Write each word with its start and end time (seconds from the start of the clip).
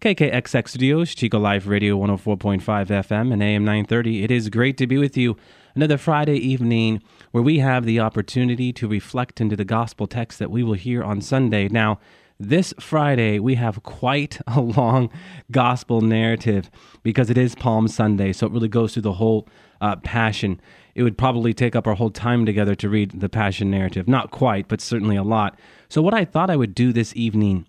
KKXX 0.00 0.68
Studios, 0.68 1.12
Chico 1.12 1.40
Life 1.40 1.66
Radio 1.66 1.98
104.5 1.98 2.60
FM 2.60 3.32
and 3.32 3.42
AM 3.42 3.64
930. 3.64 4.22
It 4.22 4.30
is 4.30 4.48
great 4.48 4.76
to 4.76 4.86
be 4.86 4.96
with 4.96 5.16
you 5.16 5.36
another 5.74 5.98
Friday 5.98 6.36
evening 6.36 7.02
where 7.32 7.42
we 7.42 7.58
have 7.58 7.84
the 7.84 7.98
opportunity 7.98 8.72
to 8.74 8.86
reflect 8.86 9.40
into 9.40 9.56
the 9.56 9.64
gospel 9.64 10.06
text 10.06 10.38
that 10.38 10.52
we 10.52 10.62
will 10.62 10.74
hear 10.74 11.02
on 11.02 11.20
Sunday. 11.20 11.66
Now, 11.66 11.98
this 12.38 12.72
Friday, 12.78 13.40
we 13.40 13.56
have 13.56 13.82
quite 13.82 14.40
a 14.46 14.60
long 14.60 15.10
gospel 15.50 16.00
narrative 16.00 16.70
because 17.02 17.28
it 17.28 17.36
is 17.36 17.56
Palm 17.56 17.88
Sunday, 17.88 18.32
so 18.32 18.46
it 18.46 18.52
really 18.52 18.68
goes 18.68 18.92
through 18.92 19.02
the 19.02 19.14
whole 19.14 19.48
uh, 19.80 19.96
Passion. 19.96 20.60
It 20.94 21.02
would 21.02 21.18
probably 21.18 21.52
take 21.52 21.74
up 21.74 21.88
our 21.88 21.94
whole 21.94 22.10
time 22.10 22.46
together 22.46 22.76
to 22.76 22.88
read 22.88 23.18
the 23.18 23.28
Passion 23.28 23.68
narrative. 23.68 24.06
Not 24.06 24.30
quite, 24.30 24.68
but 24.68 24.80
certainly 24.80 25.16
a 25.16 25.24
lot. 25.24 25.58
So, 25.88 26.02
what 26.02 26.14
I 26.14 26.24
thought 26.24 26.50
I 26.50 26.56
would 26.56 26.76
do 26.76 26.92
this 26.92 27.16
evening 27.16 27.66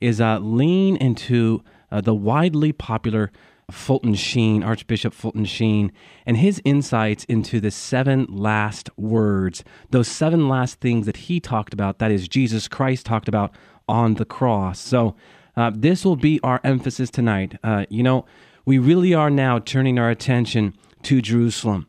is 0.00 0.20
uh, 0.20 0.38
lean 0.38 0.96
into 0.96 1.62
uh, 1.90 2.00
the 2.00 2.14
widely 2.14 2.72
popular 2.72 3.30
Fulton 3.70 4.14
Sheen, 4.14 4.62
Archbishop 4.62 5.12
Fulton 5.12 5.44
Sheen, 5.44 5.90
and 6.24 6.36
his 6.36 6.62
insights 6.64 7.24
into 7.24 7.60
the 7.60 7.70
seven 7.70 8.26
last 8.28 8.90
words, 8.96 9.64
those 9.90 10.08
seven 10.08 10.48
last 10.48 10.80
things 10.80 11.06
that 11.06 11.16
he 11.16 11.40
talked 11.40 11.74
about, 11.74 11.98
that 11.98 12.12
is, 12.12 12.28
Jesus 12.28 12.68
Christ 12.68 13.06
talked 13.06 13.28
about 13.28 13.52
on 13.88 14.14
the 14.14 14.24
cross. 14.24 14.78
So, 14.78 15.16
uh, 15.56 15.72
this 15.74 16.04
will 16.04 16.16
be 16.16 16.38
our 16.42 16.60
emphasis 16.62 17.10
tonight. 17.10 17.58
Uh, 17.64 17.86
you 17.88 18.02
know, 18.02 18.26
we 18.66 18.78
really 18.78 19.14
are 19.14 19.30
now 19.30 19.58
turning 19.58 19.98
our 19.98 20.10
attention 20.10 20.74
to 21.02 21.22
Jerusalem. 21.22 21.86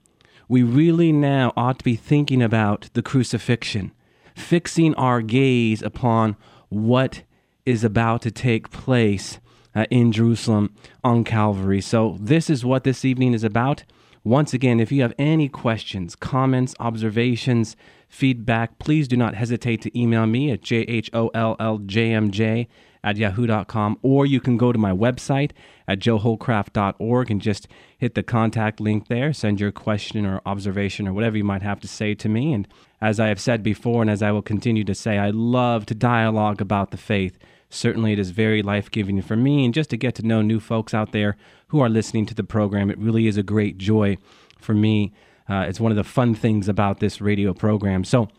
We 0.47 0.63
really 0.63 1.11
now 1.11 1.51
ought 1.57 1.79
to 1.79 1.83
be 1.83 1.95
thinking 1.95 2.41
about 2.41 2.89
the 2.93 3.01
crucifixion, 3.01 3.91
fixing 4.35 4.95
our 4.95 5.21
gaze 5.21 5.81
upon 5.81 6.37
what 6.69 7.23
is 7.67 7.83
about 7.83 8.21
to 8.21 8.31
take 8.31 8.71
place 8.71 9.39
uh, 9.75 9.85
in 9.91 10.13
Jerusalem 10.13 10.73
on 11.03 11.25
Calvary. 11.25 11.81
So, 11.81 12.17
this 12.19 12.49
is 12.49 12.63
what 12.63 12.85
this 12.85 13.03
evening 13.03 13.33
is 13.33 13.43
about. 13.43 13.83
Once 14.23 14.53
again, 14.53 14.79
if 14.79 14.91
you 14.91 15.01
have 15.01 15.13
any 15.19 15.49
questions, 15.49 16.15
comments, 16.15 16.73
observations, 16.79 17.75
feedback, 18.07 18.79
please 18.79 19.07
do 19.07 19.17
not 19.17 19.35
hesitate 19.35 19.81
to 19.81 19.99
email 19.99 20.25
me 20.25 20.49
at 20.49 20.61
jholljmj 20.61 22.67
at 23.03 23.17
yahoo.com, 23.17 23.99
or 24.01 24.25
you 24.25 24.41
can 24.41 24.57
go 24.57 24.71
to 24.71 24.79
my 24.79 24.91
website 24.91 25.51
at 25.87 25.99
joehollcraft.org 25.99 27.31
and 27.31 27.41
just 27.41 27.67
hit 27.97 28.15
the 28.15 28.23
contact 28.23 28.79
link 28.79 29.07
there, 29.07 29.31
send 29.31 29.59
your 29.59 29.71
question 29.71 30.25
or 30.25 30.41
observation 30.45 31.07
or 31.07 31.13
whatever 31.13 31.37
you 31.37 31.43
might 31.43 31.61
have 31.61 31.79
to 31.79 31.87
say 31.87 32.13
to 32.15 32.27
me. 32.27 32.53
And 32.53 32.67
as 32.99 33.19
I 33.19 33.27
have 33.27 33.39
said 33.39 33.63
before, 33.63 34.01
and 34.01 34.11
as 34.11 34.21
I 34.21 34.31
will 34.31 34.41
continue 34.41 34.83
to 34.83 34.95
say, 34.95 35.17
I 35.17 35.29
love 35.29 35.85
to 35.85 35.95
dialogue 35.95 36.61
about 36.61 36.91
the 36.91 36.97
faith. 36.97 37.37
Certainly, 37.69 38.13
it 38.13 38.19
is 38.19 38.29
very 38.29 38.61
life 38.61 38.89
giving 38.89 39.21
for 39.21 39.35
me, 39.35 39.65
and 39.65 39.73
just 39.73 39.89
to 39.89 39.97
get 39.97 40.15
to 40.15 40.25
know 40.25 40.41
new 40.41 40.59
folks 40.59 40.93
out 40.93 41.11
there 41.11 41.35
who 41.67 41.81
are 41.81 41.89
listening 41.89 42.25
to 42.27 42.33
the 42.33 42.43
program, 42.43 42.89
it 42.89 42.97
really 42.97 43.27
is 43.27 43.37
a 43.37 43.43
great 43.43 43.77
joy 43.77 44.17
for 44.59 44.73
me. 44.73 45.13
Uh, 45.49 45.65
it's 45.67 45.79
one 45.79 45.91
of 45.91 45.97
the 45.97 46.03
fun 46.03 46.33
things 46.33 46.69
about 46.69 46.99
this 46.99 47.19
radio 47.19 47.53
program. 47.53 48.03
So, 48.03 48.29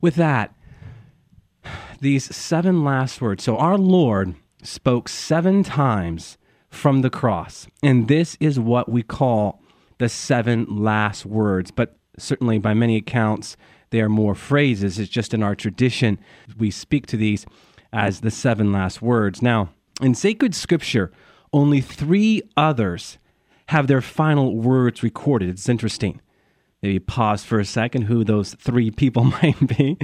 with 0.00 0.16
that, 0.16 0.54
these 2.00 2.34
seven 2.34 2.84
last 2.84 3.22
words. 3.22 3.42
So, 3.42 3.56
our 3.56 3.78
Lord 3.78 4.34
spoke 4.62 5.08
seven 5.08 5.62
times 5.62 6.36
from 6.68 7.00
the 7.00 7.10
cross, 7.10 7.66
and 7.82 8.08
this 8.08 8.36
is 8.38 8.60
what 8.60 8.90
we 8.90 9.02
call 9.02 9.62
the 9.98 10.10
seven 10.10 10.66
last 10.68 11.24
words. 11.24 11.70
But 11.70 11.96
certainly, 12.18 12.58
by 12.58 12.74
many 12.74 12.96
accounts, 12.96 13.56
they 13.90 14.00
are 14.00 14.08
more 14.10 14.34
phrases. 14.34 14.98
It's 14.98 15.10
just 15.10 15.32
in 15.32 15.42
our 15.42 15.54
tradition, 15.54 16.18
we 16.58 16.70
speak 16.70 17.06
to 17.06 17.16
these 17.16 17.46
as 17.94 18.20
the 18.20 18.30
seven 18.30 18.72
last 18.72 19.00
words. 19.00 19.40
Now, 19.40 19.70
in 20.02 20.14
sacred 20.14 20.54
scripture, 20.54 21.12
only 21.52 21.80
three 21.80 22.42
others 22.56 23.18
have 23.68 23.86
their 23.86 24.02
final 24.02 24.56
words 24.56 25.02
recorded. 25.02 25.48
It's 25.48 25.68
interesting. 25.68 26.20
Maybe 26.82 26.98
pause 26.98 27.44
for 27.44 27.60
a 27.60 27.64
second 27.64 28.02
who 28.02 28.24
those 28.24 28.54
three 28.54 28.90
people 28.90 29.24
might 29.42 29.78
be. 29.78 29.96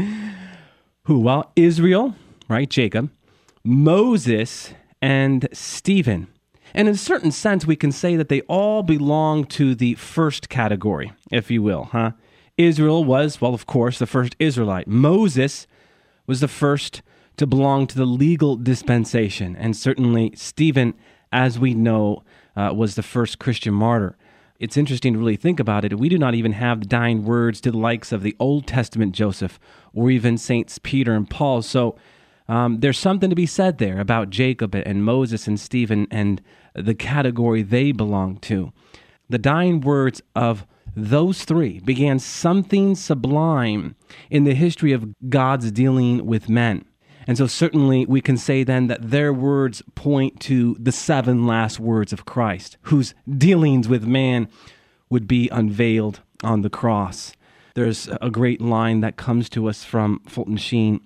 Who? 1.05 1.19
Well, 1.19 1.53
Israel, 1.57 2.15
right? 2.49 2.71
Jacob, 2.71 3.11
Moses, 3.65 4.73
and 5.03 5.49
Stephen. 5.53 6.29
And 6.73 6.87
in 6.87 6.95
a 6.95 6.99
certain 6.99 7.33
sense, 7.33 7.67
we 7.67 7.75
can 7.75 7.91
say 7.91 8.15
that 8.15 8.29
they 8.29 8.43
all 8.43 8.85
belong 8.85 9.45
to 9.47 9.75
the 9.75 9.95
first 9.95 10.49
category, 10.49 11.13
if 11.33 11.51
you 11.51 11.63
will, 11.63 11.89
huh? 11.91 12.13
Israel 12.57 13.03
was, 13.05 13.41
well, 13.41 13.55
of 13.55 13.67
course, 13.67 13.99
the 13.99 14.07
first 14.07 14.37
Israelite. 14.39 14.87
Moses 14.87 15.67
was 16.27 16.41
the 16.41 16.49
first 16.49 17.03
to 17.41 17.47
belong 17.47 17.87
to 17.87 17.97
the 17.97 18.05
legal 18.05 18.55
dispensation. 18.55 19.57
And 19.57 19.75
certainly, 19.75 20.31
Stephen, 20.37 20.93
as 21.33 21.59
we 21.59 21.73
know, 21.73 22.23
uh, 22.55 22.75
was 22.77 22.97
the 22.97 23.03
first 23.03 23.39
Christian 23.39 23.73
martyr. 23.73 24.15
It's 24.59 24.77
interesting 24.77 25.15
to 25.15 25.19
really 25.19 25.37
think 25.37 25.59
about 25.59 25.87
it. 25.87 25.99
We 25.99 26.11
do 26.11 26.19
not 26.19 26.35
even 26.35 26.53
have 26.53 26.81
the 26.81 26.87
dying 26.87 27.25
words 27.25 27.63
to 27.63 27.71
the 27.71 27.79
likes 27.79 28.13
of 28.13 28.23
the 28.23 28.37
Old 28.39 28.67
Testament 28.67 29.15
Joseph 29.15 29.59
or 29.95 30.11
even 30.11 30.37
Saints 30.37 30.79
Peter 30.83 31.15
and 31.15 31.31
Paul. 31.31 31.63
So 31.63 31.97
um, 32.47 32.81
there's 32.81 32.99
something 32.99 33.31
to 33.31 33.37
be 33.37 33.47
said 33.47 33.79
there 33.79 34.01
about 34.01 34.29
Jacob 34.29 34.75
and 34.75 35.03
Moses 35.03 35.47
and 35.47 35.59
Stephen 35.59 36.07
and 36.11 36.43
the 36.75 36.95
category 36.95 37.63
they 37.63 37.91
belong 37.91 38.37
to. 38.41 38.71
The 39.31 39.39
dying 39.39 39.81
words 39.81 40.21
of 40.37 40.67
those 40.95 41.47
three 41.47 41.81
began 41.81 42.19
something 42.19 42.95
sublime 42.95 43.97
in 44.29 44.45
the 44.45 44.55
history 44.55 44.93
of 44.93 45.15
God's 45.31 45.73
dealing 45.73 46.27
with 46.27 46.51
men. 46.51 46.85
And 47.27 47.37
so, 47.37 47.47
certainly, 47.47 48.07
we 48.07 48.21
can 48.21 48.37
say 48.37 48.65
then 48.65 48.87
that 48.87 49.11
their 49.11 49.33
words 49.33 49.83
point 49.95 50.41
to 50.41 50.77
the 50.81 50.93
seven 50.93 51.47
last 51.47 51.79
words 51.79 52.13
of 52.13 52.25
Christ, 52.25 52.77
whose 52.83 53.15
dealings 53.29 53.89
with 53.89 54.07
man 54.07 54.49
would 55.11 55.29
be 55.29 55.49
unveiled 55.51 56.21
on 56.43 56.63
the 56.63 56.71
cross. 56.71 57.33
There's 57.75 58.09
a 58.21 58.31
great 58.31 58.61
line 58.61 59.01
that 59.01 59.17
comes 59.17 59.49
to 59.51 59.69
us 59.69 59.85
from 59.85 60.21
Fulton 60.27 60.57
Sheen. 60.57 61.01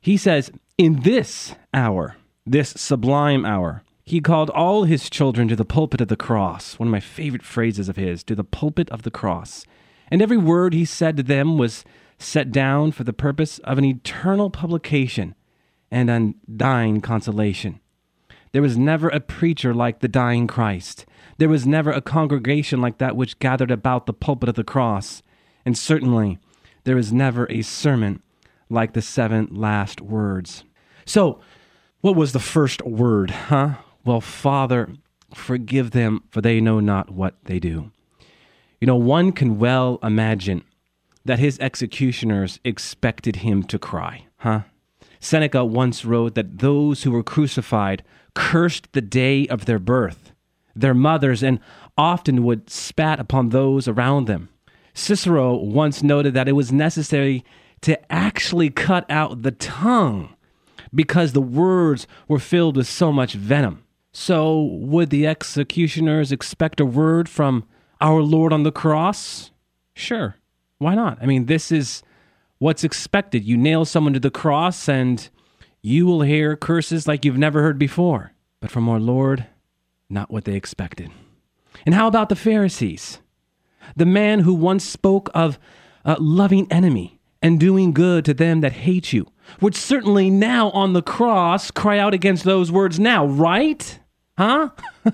He 0.00 0.16
says, 0.16 0.50
In 0.76 1.00
this 1.02 1.54
hour, 1.74 2.16
this 2.46 2.70
sublime 2.70 3.44
hour, 3.44 3.82
he 4.04 4.20
called 4.20 4.48
all 4.50 4.84
his 4.84 5.10
children 5.10 5.48
to 5.48 5.56
the 5.56 5.64
pulpit 5.64 6.00
of 6.00 6.08
the 6.08 6.16
cross, 6.16 6.78
one 6.78 6.88
of 6.88 6.92
my 6.92 7.00
favorite 7.00 7.42
phrases 7.42 7.88
of 7.88 7.96
his, 7.96 8.24
to 8.24 8.34
the 8.34 8.44
pulpit 8.44 8.88
of 8.90 9.02
the 9.02 9.10
cross. 9.10 9.66
And 10.10 10.22
every 10.22 10.38
word 10.38 10.72
he 10.72 10.86
said 10.86 11.16
to 11.18 11.22
them 11.22 11.58
was 11.58 11.84
set 12.18 12.50
down 12.50 12.92
for 12.92 13.04
the 13.04 13.12
purpose 13.12 13.58
of 13.60 13.76
an 13.76 13.84
eternal 13.84 14.50
publication 14.50 15.34
and 15.90 16.10
undying 16.10 17.00
consolation. 17.00 17.80
There 18.52 18.62
was 18.62 18.78
never 18.78 19.08
a 19.08 19.20
preacher 19.20 19.74
like 19.74 20.00
the 20.00 20.08
dying 20.08 20.46
Christ. 20.46 21.06
There 21.38 21.48
was 21.48 21.66
never 21.66 21.90
a 21.90 22.00
congregation 22.00 22.80
like 22.80 22.98
that 22.98 23.16
which 23.16 23.38
gathered 23.38 23.70
about 23.70 24.06
the 24.06 24.12
pulpit 24.12 24.48
of 24.48 24.54
the 24.54 24.64
cross. 24.64 25.22
And 25.64 25.76
certainly, 25.76 26.38
there 26.84 26.96
was 26.96 27.12
never 27.12 27.50
a 27.50 27.62
sermon 27.62 28.22
like 28.70 28.92
the 28.92 29.02
seven 29.02 29.48
last 29.50 30.00
words. 30.00 30.64
So, 31.04 31.40
what 32.00 32.16
was 32.16 32.32
the 32.32 32.38
first 32.38 32.82
word, 32.82 33.30
huh? 33.30 33.74
Well, 34.04 34.20
Father, 34.20 34.88
forgive 35.34 35.90
them, 35.90 36.22
for 36.30 36.40
they 36.40 36.60
know 36.60 36.80
not 36.80 37.10
what 37.10 37.34
they 37.44 37.58
do. 37.58 37.90
You 38.80 38.86
know, 38.86 38.96
one 38.96 39.32
can 39.32 39.58
well 39.58 39.98
imagine 40.02 40.64
that 41.24 41.38
his 41.38 41.58
executioners 41.58 42.60
expected 42.64 43.36
him 43.36 43.62
to 43.64 43.78
cry, 43.78 44.26
huh? 44.38 44.62
Seneca 45.20 45.64
once 45.64 46.04
wrote 46.04 46.34
that 46.34 46.58
those 46.58 47.02
who 47.02 47.10
were 47.10 47.22
crucified 47.22 48.02
cursed 48.34 48.92
the 48.92 49.00
day 49.00 49.46
of 49.48 49.64
their 49.64 49.78
birth, 49.78 50.32
their 50.74 50.94
mothers, 50.94 51.42
and 51.42 51.58
often 51.96 52.44
would 52.44 52.70
spat 52.70 53.18
upon 53.18 53.48
those 53.48 53.88
around 53.88 54.26
them. 54.26 54.48
Cicero 54.94 55.56
once 55.56 56.02
noted 56.02 56.34
that 56.34 56.48
it 56.48 56.52
was 56.52 56.72
necessary 56.72 57.44
to 57.80 58.12
actually 58.12 58.70
cut 58.70 59.08
out 59.10 59.42
the 59.42 59.52
tongue 59.52 60.34
because 60.94 61.32
the 61.32 61.40
words 61.40 62.06
were 62.26 62.38
filled 62.38 62.76
with 62.76 62.86
so 62.86 63.12
much 63.12 63.34
venom. 63.34 63.84
So, 64.12 64.60
would 64.60 65.10
the 65.10 65.26
executioners 65.26 66.32
expect 66.32 66.80
a 66.80 66.84
word 66.84 67.28
from 67.28 67.64
our 68.00 68.22
Lord 68.22 68.52
on 68.52 68.62
the 68.62 68.72
cross? 68.72 69.50
Sure. 69.94 70.36
Why 70.78 70.94
not? 70.94 71.18
I 71.20 71.26
mean, 71.26 71.46
this 71.46 71.70
is 71.70 72.02
what's 72.58 72.84
expected. 72.84 73.44
You 73.44 73.56
nail 73.56 73.84
someone 73.84 74.12
to 74.14 74.20
the 74.20 74.30
cross 74.30 74.88
and 74.88 75.28
you 75.82 76.06
will 76.06 76.22
hear 76.22 76.56
curses 76.56 77.06
like 77.06 77.24
you've 77.24 77.38
never 77.38 77.62
heard 77.62 77.78
before. 77.78 78.32
But 78.60 78.70
from 78.70 78.88
our 78.88 79.00
Lord, 79.00 79.46
not 80.10 80.30
what 80.30 80.44
they 80.44 80.54
expected. 80.54 81.10
And 81.86 81.94
how 81.94 82.08
about 82.08 82.28
the 82.28 82.36
Pharisees? 82.36 83.20
The 83.96 84.06
man 84.06 84.40
who 84.40 84.54
once 84.54 84.84
spoke 84.84 85.30
of 85.34 85.58
a 86.04 86.16
loving 86.20 86.70
enemy 86.70 87.18
and 87.42 87.60
doing 87.60 87.92
good 87.92 88.24
to 88.24 88.34
them 88.34 88.60
that 88.60 88.72
hate 88.72 89.12
you, 89.12 89.26
would 89.60 89.74
certainly 89.74 90.30
now 90.30 90.70
on 90.70 90.92
the 90.92 91.02
cross 91.02 91.70
cry 91.70 91.98
out 91.98 92.14
against 92.14 92.44
those 92.44 92.72
words 92.72 92.98
now, 92.98 93.26
right? 93.26 93.98
Huh? 94.36 94.70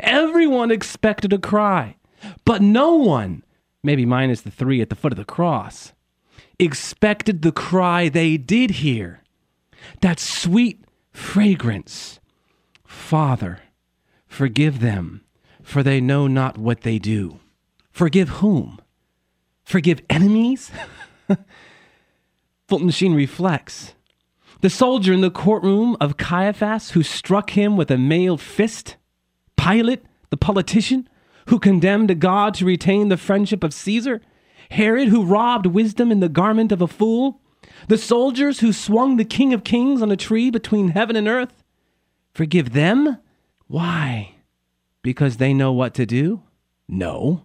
Everyone 0.00 0.70
expected 0.70 1.32
a 1.32 1.38
cry, 1.38 1.96
but 2.44 2.62
no 2.62 2.94
one, 2.96 3.42
maybe 3.82 4.04
minus 4.04 4.42
the 4.42 4.50
three 4.50 4.80
at 4.80 4.90
the 4.90 4.96
foot 4.96 5.12
of 5.12 5.18
the 5.18 5.24
cross, 5.24 5.92
expected 6.62 7.42
the 7.42 7.52
cry 7.52 8.08
they 8.08 8.36
did 8.36 8.70
hear. 8.70 9.22
That 10.00 10.18
sweet 10.18 10.84
fragrance. 11.12 12.20
Father, 12.84 13.60
forgive 14.26 14.80
them, 14.80 15.22
for 15.62 15.82
they 15.82 16.00
know 16.00 16.26
not 16.26 16.58
what 16.58 16.82
they 16.82 16.98
do. 16.98 17.40
Forgive 17.90 18.28
whom? 18.28 18.80
Forgive 19.64 20.02
enemies? 20.08 20.70
Fulton 22.68 22.90
Sheen 22.90 23.14
reflects. 23.14 23.94
The 24.60 24.70
soldier 24.70 25.12
in 25.12 25.20
the 25.20 25.30
courtroom 25.30 25.96
of 26.00 26.16
Caiaphas 26.16 26.92
who 26.92 27.02
struck 27.02 27.50
him 27.50 27.76
with 27.76 27.90
a 27.90 27.98
mailed 27.98 28.40
fist? 28.40 28.96
Pilate, 29.56 30.04
the 30.30 30.36
politician, 30.36 31.08
who 31.48 31.58
condemned 31.58 32.10
a 32.10 32.14
God 32.14 32.54
to 32.54 32.64
retain 32.64 33.08
the 33.08 33.16
friendship 33.16 33.64
of 33.64 33.74
Caesar? 33.74 34.20
Herod, 34.72 35.08
who 35.08 35.24
robbed 35.24 35.66
wisdom 35.66 36.10
in 36.10 36.20
the 36.20 36.28
garment 36.28 36.72
of 36.72 36.80
a 36.80 36.88
fool? 36.88 37.40
The 37.88 37.98
soldiers 37.98 38.60
who 38.60 38.72
swung 38.72 39.16
the 39.16 39.24
King 39.24 39.52
of 39.52 39.64
Kings 39.64 40.02
on 40.02 40.10
a 40.10 40.16
tree 40.16 40.50
between 40.50 40.88
heaven 40.88 41.14
and 41.14 41.28
earth? 41.28 41.62
Forgive 42.32 42.72
them? 42.72 43.18
Why? 43.66 44.36
Because 45.02 45.36
they 45.36 45.52
know 45.52 45.72
what 45.72 45.94
to 45.94 46.06
do? 46.06 46.42
No, 46.88 47.44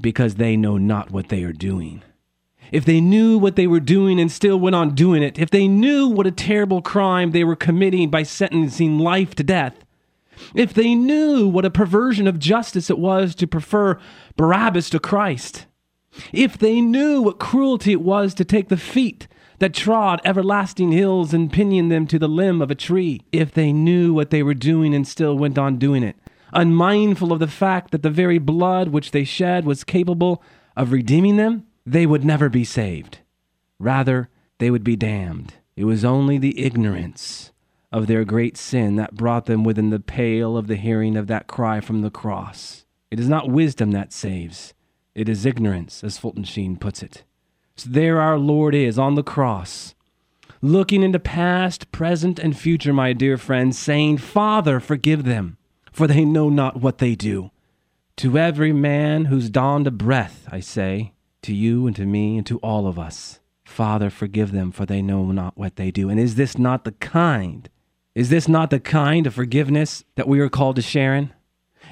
because 0.00 0.34
they 0.34 0.56
know 0.56 0.76
not 0.76 1.10
what 1.10 1.28
they 1.28 1.42
are 1.42 1.52
doing. 1.52 2.02
If 2.72 2.84
they 2.84 3.00
knew 3.00 3.38
what 3.38 3.56
they 3.56 3.66
were 3.66 3.80
doing 3.80 4.20
and 4.20 4.30
still 4.30 4.58
went 4.58 4.76
on 4.76 4.94
doing 4.94 5.22
it, 5.22 5.38
if 5.38 5.50
they 5.50 5.68
knew 5.68 6.08
what 6.08 6.26
a 6.26 6.32
terrible 6.32 6.82
crime 6.82 7.30
they 7.30 7.44
were 7.44 7.56
committing 7.56 8.10
by 8.10 8.24
sentencing 8.24 8.98
life 8.98 9.34
to 9.36 9.42
death, 9.42 9.84
if 10.54 10.74
they 10.74 10.94
knew 10.94 11.48
what 11.48 11.64
a 11.64 11.70
perversion 11.70 12.26
of 12.26 12.38
justice 12.38 12.90
it 12.90 12.98
was 12.98 13.34
to 13.36 13.46
prefer 13.46 13.98
Barabbas 14.36 14.90
to 14.90 14.98
Christ, 14.98 15.66
if 16.32 16.58
they 16.58 16.80
knew 16.80 17.22
what 17.22 17.38
cruelty 17.38 17.92
it 17.92 18.00
was 18.00 18.34
to 18.34 18.44
take 18.44 18.68
the 18.68 18.76
feet 18.76 19.28
that 19.58 19.74
trod 19.74 20.20
everlasting 20.24 20.92
hills 20.92 21.32
and 21.32 21.52
pinion 21.52 21.88
them 21.88 22.06
to 22.06 22.18
the 22.18 22.28
limb 22.28 22.60
of 22.60 22.70
a 22.70 22.74
tree, 22.74 23.22
if 23.32 23.52
they 23.52 23.72
knew 23.72 24.12
what 24.12 24.30
they 24.30 24.42
were 24.42 24.54
doing 24.54 24.94
and 24.94 25.06
still 25.06 25.36
went 25.36 25.58
on 25.58 25.78
doing 25.78 26.02
it, 26.02 26.16
unmindful 26.52 27.32
of 27.32 27.40
the 27.40 27.46
fact 27.46 27.90
that 27.90 28.02
the 28.02 28.10
very 28.10 28.38
blood 28.38 28.88
which 28.88 29.10
they 29.10 29.24
shed 29.24 29.64
was 29.64 29.84
capable 29.84 30.42
of 30.76 30.92
redeeming 30.92 31.36
them, 31.36 31.66
they 31.84 32.06
would 32.06 32.24
never 32.24 32.48
be 32.48 32.64
saved. 32.64 33.18
Rather, 33.78 34.28
they 34.58 34.70
would 34.70 34.84
be 34.84 34.96
damned. 34.96 35.54
It 35.76 35.84
was 35.84 36.04
only 36.04 36.38
the 36.38 36.58
ignorance 36.60 37.52
of 37.92 38.06
their 38.06 38.24
great 38.24 38.56
sin 38.56 38.96
that 38.96 39.14
brought 39.14 39.46
them 39.46 39.64
within 39.64 39.90
the 39.90 40.00
pale 40.00 40.56
of 40.56 40.66
the 40.66 40.76
hearing 40.76 41.16
of 41.16 41.26
that 41.28 41.46
cry 41.46 41.80
from 41.80 42.02
the 42.02 42.10
cross. 42.10 42.84
It 43.10 43.20
is 43.20 43.28
not 43.28 43.48
wisdom 43.48 43.92
that 43.92 44.12
saves, 44.12 44.74
it 45.16 45.30
is 45.30 45.46
ignorance, 45.46 46.04
as 46.04 46.18
Fulton 46.18 46.44
Sheen 46.44 46.76
puts 46.76 47.02
it. 47.02 47.24
So 47.74 47.88
there 47.90 48.20
our 48.20 48.38
Lord 48.38 48.74
is 48.74 48.98
on 48.98 49.14
the 49.14 49.22
cross, 49.22 49.94
looking 50.60 51.02
into 51.02 51.18
past, 51.18 51.90
present, 51.90 52.38
and 52.38 52.56
future, 52.56 52.92
my 52.92 53.14
dear 53.14 53.38
friends, 53.38 53.78
saying, 53.78 54.18
Father, 54.18 54.78
forgive 54.78 55.24
them, 55.24 55.56
for 55.90 56.06
they 56.06 56.26
know 56.26 56.50
not 56.50 56.82
what 56.82 56.98
they 56.98 57.14
do. 57.14 57.50
To 58.18 58.36
every 58.36 58.74
man 58.74 59.24
who's 59.26 59.48
donned 59.48 59.86
a 59.86 59.90
breath, 59.90 60.46
I 60.52 60.60
say, 60.60 61.14
to 61.42 61.54
you 61.54 61.86
and 61.86 61.96
to 61.96 62.04
me 62.04 62.36
and 62.36 62.46
to 62.46 62.58
all 62.58 62.86
of 62.86 62.98
us. 62.98 63.40
Father, 63.64 64.10
forgive 64.10 64.52
them, 64.52 64.70
for 64.70 64.84
they 64.84 65.00
know 65.00 65.32
not 65.32 65.56
what 65.56 65.76
they 65.76 65.90
do. 65.90 66.10
And 66.10 66.20
is 66.20 66.34
this 66.34 66.58
not 66.58 66.84
the 66.84 66.92
kind? 66.92 67.70
Is 68.14 68.28
this 68.28 68.48
not 68.48 68.68
the 68.68 68.80
kind 68.80 69.26
of 69.26 69.34
forgiveness 69.34 70.04
that 70.16 70.28
we 70.28 70.40
are 70.40 70.50
called 70.50 70.76
to 70.76 70.82
share 70.82 71.14
in? 71.14 71.32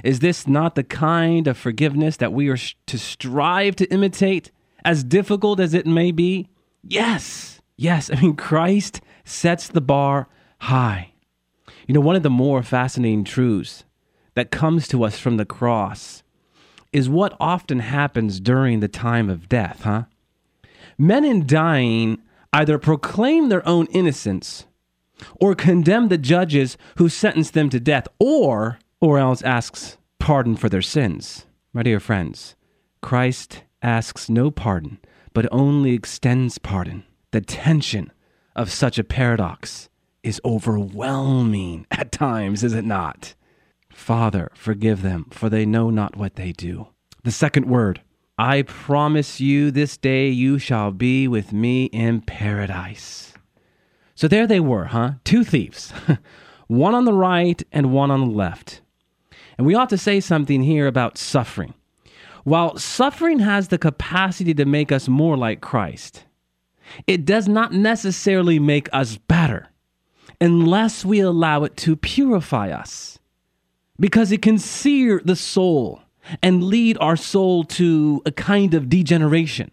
Is 0.05 0.21
this 0.21 0.47
not 0.47 0.75
the 0.75 0.85
kind 0.85 1.49
of 1.49 1.56
forgiveness 1.56 2.19
that 2.19 2.35
we 2.35 2.51
are 2.51 2.59
to 2.59 2.99
strive 2.99 3.75
to 3.77 3.91
imitate, 3.91 4.53
as 4.85 5.03
difficult 5.03 5.59
as 5.59 5.73
it 5.73 5.87
may 5.87 6.12
be? 6.12 6.47
Yes, 6.83 7.62
yes. 7.79 8.11
I 8.12 8.21
mean, 8.21 8.37
Christ 8.37 9.01
sets 9.25 9.67
the 9.67 9.81
bar 9.81 10.29
high. 10.59 11.15
You 11.89 11.95
know, 11.95 12.01
one 12.01 12.17
of 12.17 12.23
the 12.23 12.29
more 12.29 12.62
fascinating 12.62 13.25
truths 13.25 13.85
that 14.35 14.51
comes 14.51 14.87
to 14.89 15.05
us 15.05 15.19
from 15.19 15.39
the 15.39 15.47
cross 15.47 16.23
is 16.93 17.09
what 17.09 17.35
often 17.41 17.79
happens 17.79 18.41
during 18.41 18.81
the 18.81 18.89
time 18.89 19.31
of 19.31 19.49
death, 19.49 19.85
huh? 19.85 20.05
Men 20.99 21.25
in 21.25 21.47
dying 21.47 22.19
either 22.53 22.79
proclaim 22.79 23.49
their 23.49 23.67
own 23.67 23.87
innocence 23.87 24.67
or 25.41 25.55
condemn 25.55 26.09
the 26.09 26.19
judges 26.19 26.77
who 26.99 27.09
sentenced 27.09 27.55
them 27.55 27.71
to 27.71 27.81
death 27.81 28.07
or 28.19 28.79
or 29.05 29.19
else 29.19 29.43
asks 29.43 29.99
pardon 30.19 30.56
for 30.56 30.71
their 30.71 30.81
sins. 30.81 31.45
My 31.75 31.83
dear 31.83 32.01
friends, 32.01 32.55
Christ 33.03 33.62
asks 33.83 34.31
no 34.31 34.51
pardon, 34.51 34.99
but 35.35 35.47
only 35.53 35.93
extends 35.93 36.56
pardon. 36.56 37.05
The 37.31 37.43
tension 37.43 38.11
of 38.56 38.73
such 38.73 38.99
a 38.99 39.05
paradox 39.05 39.91
is 40.23 40.41
overwhelming 40.43 41.87
at 41.91 42.12
times, 42.12 42.65
is 42.65 42.73
it 42.73 42.87
not? 42.87 43.35
Father, 43.93 44.51
forgive 44.55 45.03
them, 45.03 45.27
for 45.31 45.50
they 45.50 45.67
know 45.67 45.91
not 45.91 46.17
what 46.17 46.37
they 46.37 46.53
do. 46.53 46.89
The 47.25 47.31
second 47.31 47.67
word, 47.67 48.00
I 48.39 48.62
promise 48.62 49.39
you 49.39 49.71
this 49.71 49.99
day 49.99 50.31
you 50.31 50.59
shall 50.59 50.93
be 50.93 51.29
with 51.29 51.53
me 51.53 51.85
in 51.87 52.23
paradise. 52.23 53.35
So 54.15 54.29
there 54.29 54.47
they 54.47 54.61
were, 54.61 54.87
huh? 54.87 55.12
Two 55.25 55.45
thieves, 55.45 55.93
one 56.69 56.95
on 56.95 57.05
the 57.05 57.12
right 57.12 57.62
and 57.71 57.93
one 57.93 58.11
on 58.11 58.21
the 58.21 58.35
left. 58.35 58.81
And 59.56 59.67
we 59.67 59.75
ought 59.75 59.91
to 59.91 59.99
say 59.99 60.21
something 60.21 60.62
here 60.62 60.87
about 60.87 61.19
suffering. 61.19 61.75
While 62.45 62.77
suffering 62.77 63.39
has 63.39 63.69
the 63.69 63.79
capacity 63.79 64.53
to 64.55 64.65
make 64.65 64.93
us 64.93 65.09
more 65.09 65.37
like 65.37 65.61
Christ, 65.61 66.25
it 67.06 67.25
does 67.25 67.49
not 67.49 67.73
necessarily 67.73 68.59
make 68.59 68.89
us 68.93 69.17
better 69.17 69.69
unless 70.41 71.05
we 71.05 71.21
allow 71.21 71.65
it 71.65 71.77
to 71.79 71.97
purify 71.97 72.71
us 72.71 73.19
because 73.99 74.33
it 74.33 74.43
can 74.43 74.59
sear 74.59 75.23
the 75.25 75.37
soul 75.37 76.03
and 76.43 76.65
lead 76.65 76.99
our 77.00 77.17
soul 77.17 77.65
to 77.65 78.23
a 78.27 78.33
kind 78.33 78.75
of 78.75 78.88
degeneration. 78.88 79.71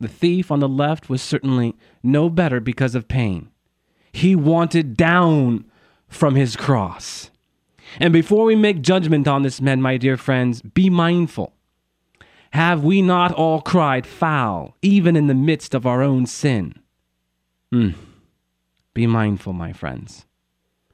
The 0.00 0.08
thief 0.08 0.50
on 0.50 0.60
the 0.60 0.68
left 0.68 1.08
was 1.08 1.22
certainly 1.22 1.74
no 2.02 2.28
better 2.28 2.60
because 2.60 2.94
of 2.94 3.08
pain. 3.08 3.50
He 4.12 4.36
wanted 4.36 4.96
down 4.96 5.64
from 6.08 6.34
his 6.34 6.56
cross. 6.56 7.30
And 8.00 8.12
before 8.12 8.44
we 8.44 8.56
make 8.56 8.82
judgment 8.82 9.26
on 9.26 9.42
this 9.42 9.60
man, 9.60 9.82
my 9.82 9.96
dear 9.96 10.16
friends, 10.16 10.62
be 10.62 10.90
mindful. 10.90 11.52
Have 12.52 12.82
we 12.82 13.02
not 13.02 13.32
all 13.32 13.60
cried 13.60 14.06
foul, 14.06 14.76
even 14.82 15.16
in 15.16 15.26
the 15.26 15.34
midst 15.34 15.74
of 15.74 15.86
our 15.86 16.02
own 16.02 16.26
sin? 16.26 16.74
Hmm. 17.70 17.90
Be 18.94 19.06
mindful, 19.06 19.52
my 19.52 19.72
friends. 19.72 20.24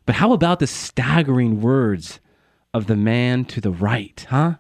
But 0.07 0.17
how 0.17 0.33
about 0.33 0.59
the 0.59 0.67
staggering 0.67 1.61
words 1.61 2.21
of 2.73 2.87
the 2.87 2.97
man 2.97 3.45
to 3.47 3.61
the 3.61 3.71
right, 3.71 4.27
huh? 4.29 4.55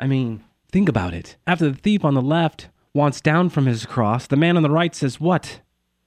I 0.00 0.06
mean, 0.06 0.42
think 0.72 0.88
about 0.88 1.14
it. 1.14 1.36
After 1.46 1.70
the 1.70 1.76
thief 1.76 2.04
on 2.04 2.14
the 2.14 2.22
left 2.22 2.68
wants 2.94 3.20
down 3.20 3.50
from 3.50 3.66
his 3.66 3.86
cross, 3.86 4.26
the 4.26 4.36
man 4.36 4.56
on 4.56 4.62
the 4.62 4.70
right 4.70 4.94
says, 4.94 5.20
What? 5.20 5.60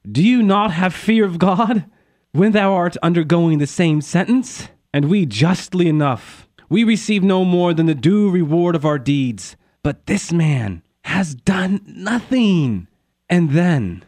Do 0.10 0.24
you 0.24 0.42
not 0.42 0.72
have 0.72 0.94
fear 0.94 1.26
of 1.26 1.40
God 1.40 1.86
when 2.32 2.54
thou 2.54 2.74
art 2.74 2.98
undergoing 2.98 3.60
the 3.60 3.68
same 3.68 4.02
sentence? 4.02 4.70
And 4.98 5.12
we, 5.12 5.28
justly 5.28 5.88
enough, 5.88 6.50
we 6.70 6.84
receive 6.84 7.22
no 7.22 7.46
more 7.46 7.72
than 7.72 7.86
the 7.86 7.94
due 7.94 8.32
reward 8.32 8.74
of 8.74 8.84
our 8.84 8.98
deeds. 8.98 9.56
But 9.84 10.08
this 10.08 10.32
man 10.32 10.82
has 11.04 11.36
done 11.36 11.82
nothing. 11.86 12.88
And 13.30 13.52
then, 13.52 14.04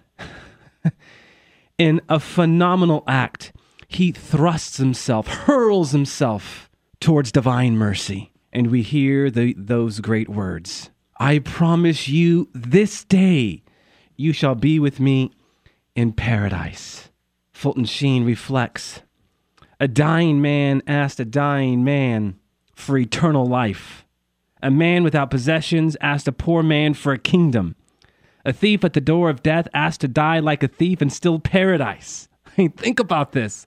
in 1.78 2.02
a 2.10 2.20
phenomenal 2.20 3.04
act, 3.08 3.54
he 3.88 4.12
thrusts 4.12 4.78
himself, 4.78 5.28
hurls 5.28 5.92
himself 5.92 6.72
towards 7.00 7.32
divine 7.32 7.78
mercy. 7.78 8.32
And 8.52 8.72
we 8.72 8.82
hear 8.82 9.30
the, 9.30 9.54
those 9.60 10.00
great 10.00 10.28
words 10.28 10.90
I 11.20 11.38
promise 11.38 12.08
you 12.08 12.50
this 12.56 13.04
day 13.04 13.62
you 14.16 14.34
shall 14.34 14.56
be 14.56 14.80
with 14.80 15.00
me 15.00 15.34
in 15.94 16.14
paradise. 16.14 17.12
Fulton 17.54 17.86
Sheen 17.86 18.26
reflects 18.26 19.04
A 19.80 19.88
dying 19.88 20.42
man 20.42 20.82
asked 20.88 21.20
a 21.20 21.26
dying 21.26 21.84
man 21.84 22.38
for 22.76 22.98
eternal 22.98 23.46
life. 23.46 24.06
A 24.62 24.70
man 24.70 25.04
without 25.04 25.32
possessions 25.32 25.96
asked 26.02 26.28
a 26.28 26.34
poor 26.34 26.62
man 26.62 26.94
for 26.94 27.14
a 27.14 27.18
kingdom. 27.18 27.76
A 28.44 28.52
thief 28.52 28.84
at 28.84 28.94
the 28.94 29.02
door 29.02 29.30
of 29.30 29.42
death 29.42 29.70
asked 29.74 30.02
to 30.02 30.08
die 30.10 30.40
like 30.40 30.64
a 30.64 30.68
thief 30.68 31.02
and 31.02 31.12
still 31.12 31.40
paradise. 31.40 32.28
I 32.46 32.50
mean, 32.58 32.72
think 32.72 33.00
about 33.00 33.32
this. 33.32 33.66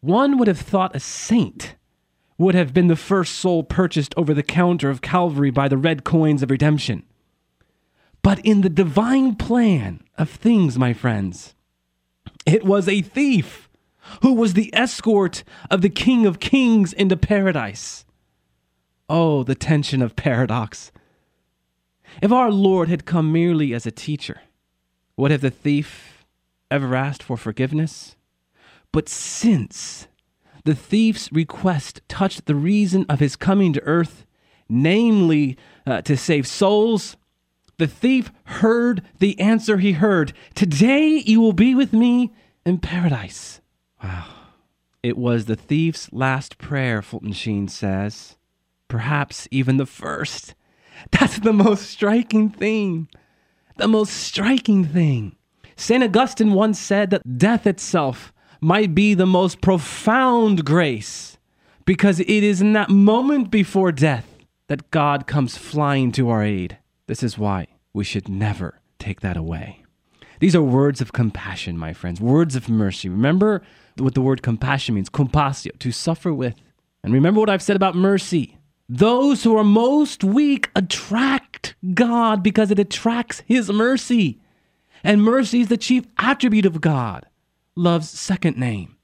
One 0.00 0.38
would 0.38 0.48
have 0.48 0.60
thought 0.60 0.96
a 0.96 1.00
saint 1.00 1.76
would 2.36 2.56
have 2.56 2.74
been 2.74 2.88
the 2.88 2.96
first 2.96 3.36
soul 3.36 3.62
purchased 3.62 4.12
over 4.16 4.34
the 4.34 4.42
counter 4.42 4.90
of 4.90 5.02
Calvary 5.02 5.50
by 5.50 5.68
the 5.68 5.76
red 5.76 6.02
coins 6.02 6.42
of 6.42 6.50
redemption. 6.50 7.04
But 8.22 8.40
in 8.40 8.62
the 8.62 8.68
divine 8.68 9.36
plan 9.36 10.00
of 10.18 10.30
things, 10.30 10.76
my 10.76 10.94
friends, 10.94 11.54
it 12.44 12.64
was 12.64 12.88
a 12.88 13.02
thief 13.02 13.63
who 14.22 14.34
was 14.34 14.54
the 14.54 14.70
escort 14.74 15.44
of 15.70 15.80
the 15.80 15.88
King 15.88 16.26
of 16.26 16.40
Kings 16.40 16.92
into 16.92 17.16
paradise. 17.16 18.04
Oh, 19.08 19.42
the 19.42 19.54
tension 19.54 20.02
of 20.02 20.16
paradox. 20.16 20.90
If 22.22 22.32
our 22.32 22.50
Lord 22.50 22.88
had 22.88 23.04
come 23.04 23.32
merely 23.32 23.74
as 23.74 23.86
a 23.86 23.90
teacher, 23.90 24.42
would 25.16 25.30
have 25.30 25.40
the 25.40 25.50
thief 25.50 26.24
ever 26.70 26.94
asked 26.94 27.22
for 27.22 27.36
forgiveness? 27.36 28.16
But 28.92 29.08
since 29.08 30.06
the 30.64 30.74
thief's 30.74 31.30
request 31.32 32.00
touched 32.08 32.46
the 32.46 32.54
reason 32.54 33.04
of 33.08 33.20
his 33.20 33.36
coming 33.36 33.72
to 33.74 33.82
earth, 33.82 34.24
namely 34.68 35.58
uh, 35.86 36.02
to 36.02 36.16
save 36.16 36.46
souls, 36.46 37.16
the 37.76 37.86
thief 37.86 38.30
heard 38.44 39.02
the 39.18 39.38
answer 39.40 39.78
he 39.78 39.92
heard 39.92 40.32
Today 40.54 41.22
you 41.26 41.40
will 41.40 41.52
be 41.52 41.74
with 41.74 41.92
me 41.92 42.32
in 42.64 42.78
paradise. 42.78 43.60
Wow. 44.04 44.26
It 45.02 45.16
was 45.16 45.46
the 45.46 45.56
thief's 45.56 46.12
last 46.12 46.58
prayer, 46.58 47.00
Fulton 47.00 47.32
Sheen 47.32 47.68
says. 47.68 48.36
Perhaps 48.86 49.48
even 49.50 49.78
the 49.78 49.86
first. 49.86 50.54
That's 51.10 51.38
the 51.38 51.54
most 51.54 51.88
striking 51.88 52.50
thing. 52.50 53.08
The 53.78 53.88
most 53.88 54.10
striking 54.10 54.84
thing. 54.84 55.36
St. 55.74 56.04
Augustine 56.04 56.52
once 56.52 56.78
said 56.78 57.10
that 57.10 57.38
death 57.38 57.66
itself 57.66 58.32
might 58.60 58.94
be 58.94 59.14
the 59.14 59.26
most 59.26 59.62
profound 59.62 60.64
grace 60.64 61.38
because 61.86 62.20
it 62.20 62.28
is 62.28 62.60
in 62.60 62.74
that 62.74 62.90
moment 62.90 63.50
before 63.50 63.90
death 63.90 64.36
that 64.68 64.90
God 64.90 65.26
comes 65.26 65.56
flying 65.56 66.12
to 66.12 66.28
our 66.28 66.42
aid. 66.42 66.78
This 67.06 67.22
is 67.22 67.38
why 67.38 67.66
we 67.94 68.04
should 68.04 68.28
never 68.28 68.80
take 68.98 69.20
that 69.22 69.36
away. 69.36 69.83
These 70.40 70.54
are 70.54 70.62
words 70.62 71.00
of 71.00 71.12
compassion, 71.12 71.78
my 71.78 71.92
friends, 71.92 72.20
words 72.20 72.56
of 72.56 72.68
mercy. 72.68 73.08
Remember 73.08 73.62
what 73.96 74.14
the 74.14 74.20
word 74.20 74.42
compassion 74.42 74.94
means 74.94 75.08
compassio, 75.08 75.78
to 75.78 75.92
suffer 75.92 76.32
with. 76.32 76.54
And 77.02 77.12
remember 77.12 77.40
what 77.40 77.50
I've 77.50 77.62
said 77.62 77.76
about 77.76 77.94
mercy. 77.94 78.58
Those 78.88 79.44
who 79.44 79.56
are 79.56 79.64
most 79.64 80.24
weak 80.24 80.70
attract 80.76 81.74
God 81.94 82.42
because 82.42 82.70
it 82.70 82.78
attracts 82.78 83.42
His 83.46 83.70
mercy. 83.70 84.40
And 85.02 85.22
mercy 85.22 85.60
is 85.60 85.68
the 85.68 85.76
chief 85.76 86.06
attribute 86.18 86.66
of 86.66 86.80
God, 86.80 87.26
love's 87.76 88.10
second 88.10 88.56
name. 88.56 88.96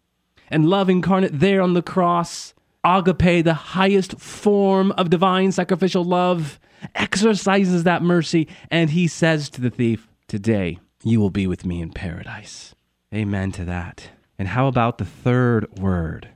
And 0.48 0.68
love 0.68 0.90
incarnate 0.90 1.38
there 1.38 1.62
on 1.62 1.74
the 1.74 1.82
cross, 1.82 2.54
agape, 2.84 3.44
the 3.44 3.54
highest 3.54 4.18
form 4.18 4.92
of 4.92 5.10
divine 5.10 5.52
sacrificial 5.52 6.04
love, 6.04 6.58
exercises 6.94 7.84
that 7.84 8.02
mercy. 8.02 8.48
And 8.70 8.90
He 8.90 9.06
says 9.06 9.48
to 9.50 9.60
the 9.60 9.70
thief, 9.70 10.08
Today 10.26 10.78
you 11.02 11.20
will 11.20 11.30
be 11.30 11.46
with 11.46 11.64
me 11.64 11.80
in 11.80 11.90
paradise. 11.90 12.74
Amen 13.14 13.52
to 13.52 13.64
that. 13.64 14.10
And 14.38 14.48
how 14.48 14.66
about 14.66 14.98
the 14.98 15.04
third 15.04 15.78
word? 15.78 16.28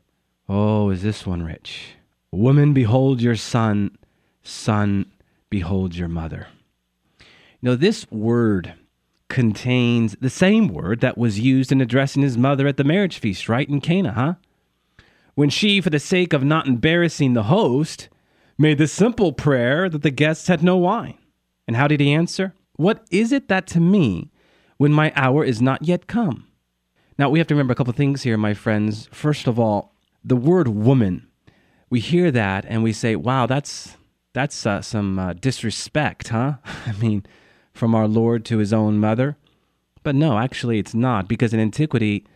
Oh, 0.48 0.90
is 0.90 1.02
this 1.02 1.26
one 1.26 1.42
rich? 1.42 1.94
Woman, 2.30 2.72
behold 2.72 3.22
your 3.22 3.36
son. 3.36 3.96
Son, 4.42 5.06
behold 5.48 5.94
your 5.94 6.08
mother. 6.08 6.48
Know, 7.62 7.76
this 7.76 8.10
word 8.10 8.74
contains 9.28 10.16
the 10.20 10.28
same 10.28 10.68
word 10.68 11.00
that 11.00 11.16
was 11.16 11.40
used 11.40 11.72
in 11.72 11.80
addressing 11.80 12.22
his 12.22 12.36
mother 12.36 12.66
at 12.66 12.76
the 12.76 12.84
marriage 12.84 13.18
feast, 13.18 13.48
right, 13.48 13.68
in 13.68 13.80
Cana, 13.80 14.12
huh? 14.12 14.34
When 15.34 15.48
she, 15.48 15.80
for 15.80 15.90
the 15.90 15.98
sake 15.98 16.32
of 16.32 16.44
not 16.44 16.66
embarrassing 16.66 17.32
the 17.32 17.44
host, 17.44 18.08
made 18.58 18.78
the 18.78 18.86
simple 18.86 19.32
prayer 19.32 19.88
that 19.88 20.02
the 20.02 20.10
guests 20.10 20.48
had 20.48 20.62
no 20.62 20.76
wine. 20.76 21.18
And 21.66 21.76
how 21.76 21.88
did 21.88 22.00
he 22.00 22.12
answer? 22.12 22.52
What 22.76 23.04
is 23.10 23.32
it 23.32 23.48
that 23.48 23.66
to 23.68 23.80
me, 23.80 24.30
when 24.84 24.92
my 24.92 25.14
hour 25.16 25.42
is 25.42 25.62
not 25.62 25.82
yet 25.82 26.06
come? 26.06 26.46
Now, 27.18 27.30
we 27.30 27.38
have 27.38 27.48
to 27.48 27.54
remember 27.54 27.72
a 27.72 27.74
couple 27.74 27.94
things 27.94 28.22
here, 28.22 28.36
my 28.36 28.52
friends. 28.52 29.08
First 29.12 29.46
of 29.46 29.58
all, 29.58 29.94
the 30.22 30.36
word 30.36 30.68
woman 30.68 31.26
we 31.88 32.00
hear 32.00 32.30
that 32.30 32.66
and 32.68 32.82
we 32.82 32.92
say, 32.92 33.16
"Wow, 33.16 33.46
that's 33.46 33.96
that's 34.34 34.66
uh, 34.66 34.82
some 34.82 35.18
uh, 35.18 35.32
disrespect, 35.32 36.28
huh?" 36.28 36.56
I 36.86 36.92
mean, 37.00 37.24
from 37.72 37.94
our 37.94 38.06
Lord 38.06 38.44
to 38.44 38.58
His 38.58 38.74
own 38.74 38.98
mother. 38.98 39.38
But 40.02 40.16
no, 40.16 40.36
actually, 40.36 40.78
it's 40.78 40.94
not 40.94 41.28
because 41.28 41.54
in 41.54 41.60
antiquity, 41.60 42.26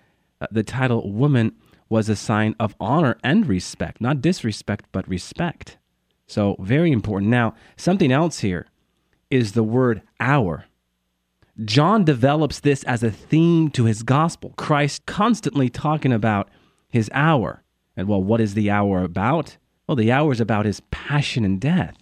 uh, 0.40 0.47
the 0.50 0.62
title 0.62 1.12
woman 1.12 1.55
was 1.90 2.09
a 2.09 2.17
sign 2.17 2.57
of 2.59 2.75
honor 2.81 3.19
and 3.23 3.47
respect, 3.47 4.00
not 4.00 4.23
disrespect, 4.23 4.87
but 4.90 5.07
respect. 5.07 5.76
So 6.26 6.57
very 6.61 6.93
important. 6.93 7.31
Now, 7.31 7.55
something 7.76 8.11
else 8.11 8.38
here 8.38 8.69
is 9.31 9.52
the 9.52 9.62
word 9.62 10.00
hour. 10.19 10.64
John 11.64 12.04
develops 12.04 12.60
this 12.60 12.84
as 12.84 13.02
a 13.02 13.10
theme 13.10 13.70
to 13.70 13.84
his 13.84 14.02
gospel. 14.02 14.54
Christ 14.56 15.06
constantly 15.06 15.68
talking 15.68 16.12
about 16.12 16.48
his 16.88 17.10
hour. 17.12 17.62
And 17.96 18.06
well, 18.06 18.22
what 18.22 18.40
is 18.40 18.54
the 18.54 18.70
hour 18.70 19.02
about? 19.02 19.56
Well, 19.86 19.96
the 19.96 20.12
hour 20.12 20.32
is 20.32 20.40
about 20.40 20.66
his 20.66 20.80
passion 20.90 21.44
and 21.44 21.60
death. 21.60 21.96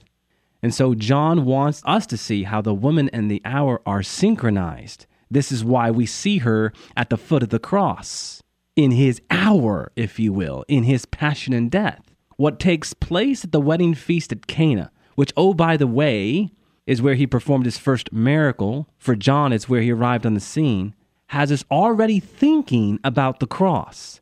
And 0.63 0.75
so 0.75 0.95
John 0.95 1.45
wants 1.45 1.83
us 1.87 2.07
to 2.09 2.17
see 2.17 2.43
how 2.43 2.61
the 2.61 2.75
woman 2.75 3.09
and 3.11 3.31
the 3.31 3.41
hour 3.45 3.81
are 3.87 4.03
synchronized. 4.03 5.07
This 5.31 5.51
is 5.51 5.65
why 5.65 5.91
we 5.91 6.07
see 6.07 6.39
her 6.39 6.73
at 6.97 7.09
the 7.09 7.17
foot 7.17 7.43
of 7.43 7.49
the 7.49 7.59
cross, 7.59 8.43
in 8.75 8.91
his 8.91 9.21
hour, 9.31 9.91
if 9.97 10.19
you 10.19 10.33
will, 10.33 10.65
in 10.69 10.85
his 10.85 11.07
passion 11.07 11.53
and 11.55 11.71
death. 11.71 12.03
What 12.37 12.61
takes 12.61 12.93
place 12.93 13.45
at 13.45 13.53
the 13.53 13.61
wedding 13.61 13.95
feast 13.95 14.33
at 14.33 14.47
Cana, 14.47 14.91
which, 15.15 15.33
oh, 15.37 15.55
by 15.55 15.77
the 15.77 15.87
way, 15.87 16.51
is 16.87 17.03
where 17.03 17.15
he 17.15 17.27
performed 17.27 17.65
his 17.65 17.79
first 17.79 18.13
miracle, 18.13 18.89
for 18.97 19.17
John, 19.17 19.53
it's 19.53 19.69
where 19.69 19.83
he 19.83 19.93
arrived 19.93 20.25
on 20.25 20.35
the 20.35 20.41
scene, 20.41 20.95
has 21.29 21.51
us 21.51 21.65
already 21.71 22.21
thinking 22.21 23.01
about 23.03 23.41
the 23.41 23.47
cross 23.47 24.21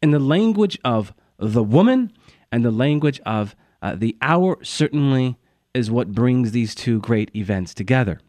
in 0.00 0.12
the 0.12 0.20
language 0.20 0.78
of 0.84 1.12
the 1.38 1.64
woman 1.64 2.12
and 2.52 2.64
the 2.64 2.70
language 2.70 3.20
of 3.26 3.56
uh, 3.82 3.94
the 3.96 4.16
hour 4.22 4.58
certainly 4.62 5.36
is 5.74 5.90
what 5.90 6.12
brings 6.12 6.52
these 6.52 6.74
two 6.74 7.00
great 7.00 7.30
events 7.34 7.74
together. 7.74 8.20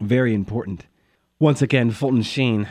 Very 0.00 0.32
important. 0.32 0.86
Once 1.38 1.60
again, 1.60 1.90
Fulton 1.90 2.22
Sheen 2.22 2.68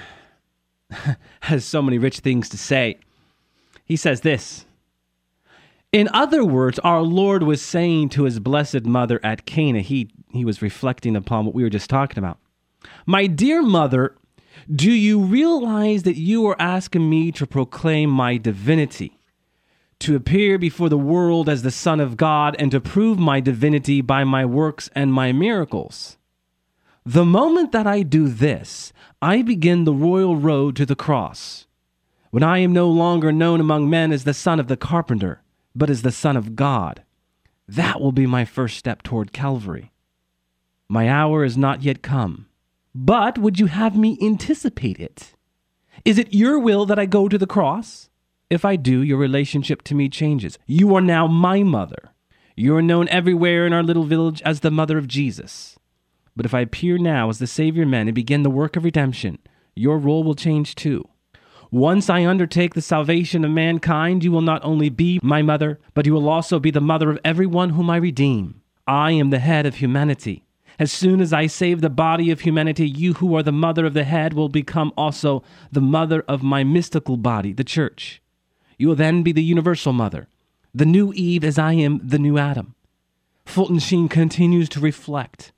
has 1.42 1.66
so 1.66 1.82
many 1.82 1.98
rich 1.98 2.20
things 2.20 2.50
to 2.50 2.58
say. 2.58 2.98
He 3.84 3.96
says 3.96 4.22
this 4.22 4.66
In 5.96 6.10
other 6.12 6.44
words, 6.44 6.78
our 6.80 7.02
Lord 7.02 7.44
was 7.44 7.62
saying 7.62 8.10
to 8.10 8.24
his 8.24 8.42
blessed 8.42 8.84
mother 8.84 9.18
at 9.24 9.46
Cana, 9.46 9.80
he, 9.80 10.10
he 10.30 10.44
was 10.44 10.62
reflecting 10.62 11.16
upon 11.16 11.46
what 11.46 11.56
we 11.56 11.64
were 11.64 11.70
just 11.70 11.90
talking 11.90 12.18
about. 12.18 12.38
My 13.06 13.28
dear 13.28 13.62
mother, 13.62 14.18
do 14.70 14.92
you 14.92 15.22
realize 15.22 16.04
that 16.04 16.18
you 16.18 16.46
are 16.48 16.58
asking 16.60 17.10
me 17.10 17.32
to 17.32 17.48
proclaim 17.48 18.10
my 18.10 18.36
divinity, 18.36 19.22
to 20.00 20.18
appear 20.18 20.58
before 20.58 20.90
the 20.90 20.98
world 20.98 21.48
as 21.48 21.62
the 21.62 21.72
Son 21.72 22.02
of 22.02 22.18
God, 22.18 22.58
and 22.60 22.72
to 22.72 22.82
prove 22.82 23.18
my 23.18 23.40
divinity 23.40 24.02
by 24.02 24.26
my 24.26 24.44
works 24.44 24.90
and 24.96 25.14
my 25.14 25.32
miracles? 25.32 26.18
The 27.06 27.24
moment 27.24 27.72
that 27.72 27.88
I 27.88 28.02
do 28.02 28.28
this, 28.28 28.92
I 29.22 29.44
begin 29.44 29.86
the 29.86 29.94
royal 29.94 30.36
road 30.36 30.76
to 30.76 30.86
the 30.86 30.98
cross. 30.98 31.68
When 32.32 32.44
I 32.44 32.58
am 32.58 32.74
no 32.74 32.90
longer 32.90 33.32
known 33.32 33.62
among 33.62 33.90
men 33.90 34.12
as 34.12 34.26
the 34.26 34.34
son 34.34 34.60
of 34.60 34.68
the 34.68 34.76
carpenter, 34.76 35.42
but 35.76 35.90
as 35.90 36.02
the 36.02 36.12
Son 36.12 36.38
of 36.38 36.56
God, 36.56 37.04
that 37.68 38.00
will 38.00 38.12
be 38.12 38.26
my 38.26 38.46
first 38.46 38.78
step 38.78 39.04
toward 39.04 39.34
Calvary. 39.34 39.92
My 40.88 41.10
hour 41.10 41.44
is 41.44 41.58
not 41.58 41.84
yet 41.84 42.02
come. 42.02 42.48
But 42.94 43.38
would 43.38 43.60
you 43.60 43.66
have 43.66 43.98
me 43.98 44.18
anticipate 44.22 45.00
it? 45.00 45.34
Is 46.06 46.18
it 46.18 46.34
your 46.34 46.60
will 46.60 46.86
that 46.86 47.00
I 47.00 47.06
go 47.06 47.28
to 47.28 47.38
the 47.38 47.48
cross? 47.48 48.10
If 48.50 48.64
I 48.64 48.76
do, 48.76 49.02
your 49.02 49.18
relationship 49.18 49.82
to 49.84 49.96
me 49.96 50.08
changes. 50.08 50.58
You 50.66 50.96
are 50.96 51.02
now 51.02 51.28
my 51.28 51.64
mother. 51.64 52.12
You 52.56 52.76
are 52.78 52.82
known 52.82 53.10
everywhere 53.10 53.66
in 53.66 53.74
our 53.74 53.84
little 53.84 54.04
village 54.04 54.42
as 54.44 54.62
the 54.62 54.72
mother 54.72 54.98
of 54.98 55.08
Jesus. 55.08 55.78
But 56.36 56.46
if 56.46 56.54
I 56.54 56.62
appear 56.62 56.98
now 56.98 57.30
as 57.30 57.40
the 57.40 57.48
Savior 57.48 57.86
man 57.86 58.08
and 58.08 58.16
begin 58.16 58.44
the 58.44 58.50
work 58.50 58.76
of 58.76 58.84
redemption, 58.84 59.40
your 59.76 59.98
role 59.98 60.24
will 60.24 60.36
change 60.36 60.76
too. 60.76 61.10
Once 61.72 62.10
I 62.10 62.26
undertake 62.26 62.74
the 62.74 62.82
salvation 62.82 63.44
of 63.44 63.52
mankind, 63.52 64.24
you 64.24 64.32
will 64.32 64.42
not 64.42 64.64
only 64.64 64.90
be 64.90 65.20
my 65.24 65.42
mother, 65.42 65.80
but 65.94 66.06
you 66.06 66.14
will 66.14 66.30
also 66.30 66.60
be 66.60 66.72
the 66.72 66.82
mother 66.82 67.10
of 67.10 67.20
everyone 67.26 67.72
whom 67.72 67.90
I 67.90 67.98
redeem. 67.98 68.62
I 68.88 69.12
am 69.12 69.30
the 69.30 69.40
head 69.40 69.66
of 69.66 69.76
humanity. 69.76 70.44
As 70.78 70.92
soon 70.92 71.22
as 71.22 71.32
I 71.32 71.48
save 71.48 71.82
the 71.82 71.90
body 71.90 72.32
of 72.32 72.42
humanity, 72.42 72.88
you 72.88 73.14
who 73.14 73.36
are 73.36 73.44
the 73.44 73.52
mother 73.52 73.86
of 73.86 73.94
the 73.94 74.04
head 74.04 74.34
will 74.34 74.50
become 74.50 74.92
also 74.98 75.44
the 75.72 75.82
mother 75.82 76.24
of 76.28 76.44
my 76.44 76.64
mystical 76.64 77.18
body, 77.18 77.54
the 77.54 77.64
church. 77.64 78.22
You 78.78 78.90
will 78.90 78.96
then 78.96 79.24
be 79.24 79.32
the 79.32 79.44
universal 79.44 79.94
mother, 79.94 80.28
the 80.74 80.86
new 80.86 81.14
Eve 81.14 81.46
as 81.46 81.58
I 81.58 81.74
am 81.74 82.02
the 82.04 82.20
new 82.20 82.38
Adam. 82.38 82.76
Fulton 83.46 83.80
Sheen 83.80 84.10
continues 84.10 84.68
to 84.70 84.80
reflect. 84.80 85.54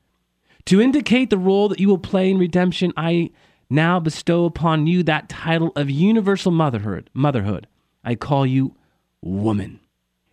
To 0.65 0.81
indicate 0.81 1.29
the 1.29 1.37
role 1.37 1.69
that 1.69 1.79
you 1.79 1.87
will 1.87 1.97
play 1.97 2.29
in 2.29 2.37
redemption, 2.37 2.93
I 2.95 3.31
now 3.69 3.99
bestow 3.99 4.45
upon 4.45 4.87
you 4.87 5.03
that 5.03 5.29
title 5.29 5.71
of 5.75 5.89
universal 5.89 6.51
motherhood. 6.51 7.09
Motherhood. 7.13 7.67
I 8.03 8.15
call 8.15 8.45
you 8.45 8.75
woman. 9.21 9.79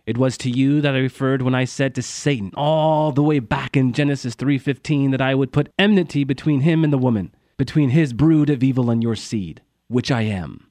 It 0.05 0.17
was 0.17 0.37
to 0.39 0.49
you 0.49 0.81
that 0.81 0.93
I 0.93 0.99
referred 0.99 1.41
when 1.41 1.55
I 1.55 1.65
said 1.65 1.95
to 1.95 2.01
Satan 2.01 2.51
all 2.55 3.11
the 3.11 3.23
way 3.23 3.39
back 3.39 3.75
in 3.75 3.91
Genesis 3.91 4.35
3:15 4.35 5.11
that 5.11 5.21
I 5.21 5.33
would 5.33 5.51
put 5.51 5.73
enmity 5.79 6.23
between 6.23 6.61
him 6.61 6.83
and 6.83 6.93
the 6.93 6.97
woman, 6.97 7.33
between 7.57 7.89
his 7.89 8.13
brood 8.13 8.49
of 8.49 8.63
evil 8.63 8.91
and 8.91 9.01
your 9.01 9.15
seed, 9.15 9.61
which 9.87 10.11
I 10.11 10.21
am. 10.21 10.67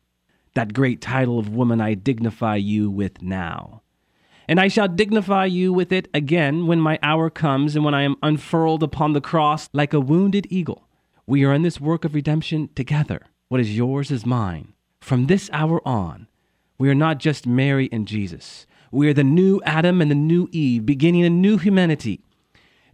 That 0.54 0.72
great 0.72 1.00
title 1.00 1.38
of 1.38 1.54
woman 1.54 1.80
I 1.80 1.94
dignify 1.94 2.56
you 2.56 2.88
with 2.88 3.22
now. 3.22 3.82
And 4.46 4.60
I 4.60 4.68
shall 4.68 4.88
dignify 4.88 5.46
you 5.46 5.72
with 5.72 5.90
it 5.90 6.06
again 6.14 6.66
when 6.66 6.78
my 6.78 6.98
hour 7.02 7.28
comes 7.28 7.74
and 7.74 7.84
when 7.84 7.94
I 7.94 8.02
am 8.02 8.16
unfurled 8.22 8.82
upon 8.82 9.14
the 9.14 9.20
cross 9.20 9.68
like 9.72 9.92
a 9.92 10.00
wounded 10.00 10.46
eagle. 10.48 10.83
We 11.26 11.44
are 11.44 11.54
in 11.54 11.62
this 11.62 11.80
work 11.80 12.04
of 12.04 12.14
redemption 12.14 12.68
together. 12.74 13.22
What 13.48 13.60
is 13.60 13.76
yours 13.76 14.10
is 14.10 14.26
mine. 14.26 14.74
From 15.00 15.26
this 15.26 15.48
hour 15.52 15.86
on, 15.86 16.26
we 16.78 16.90
are 16.90 16.94
not 16.94 17.18
just 17.18 17.46
Mary 17.46 17.88
and 17.92 18.06
Jesus. 18.06 18.66
We 18.90 19.08
are 19.08 19.14
the 19.14 19.24
new 19.24 19.60
Adam 19.64 20.00
and 20.00 20.10
the 20.10 20.14
new 20.14 20.48
Eve, 20.52 20.84
beginning 20.84 21.24
a 21.24 21.30
new 21.30 21.56
humanity, 21.56 22.20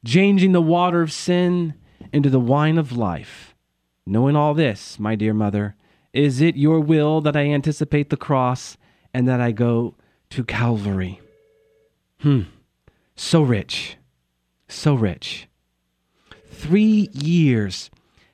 changing 0.04 0.52
the 0.52 0.62
water 0.62 1.02
of 1.02 1.12
sin 1.12 1.74
into 2.12 2.30
the 2.30 2.40
wine 2.40 2.78
of 2.78 2.96
life. 2.96 3.54
Knowing 4.06 4.36
all 4.36 4.54
this, 4.54 4.98
my 4.98 5.14
dear 5.14 5.34
mother, 5.34 5.76
is 6.12 6.40
it 6.40 6.56
your 6.56 6.80
will 6.80 7.20
that 7.20 7.36
I 7.36 7.46
anticipate 7.46 8.10
the 8.10 8.16
cross 8.16 8.76
and 9.12 9.28
that 9.28 9.40
I 9.40 9.52
go 9.52 9.94
to 10.30 10.44
Calvary? 10.44 11.20
Hmm, 12.20 12.42
so 13.14 13.42
rich, 13.42 13.96
so 14.68 14.94
rich. 14.94 15.48
Three 16.50 17.08
years 17.12 17.90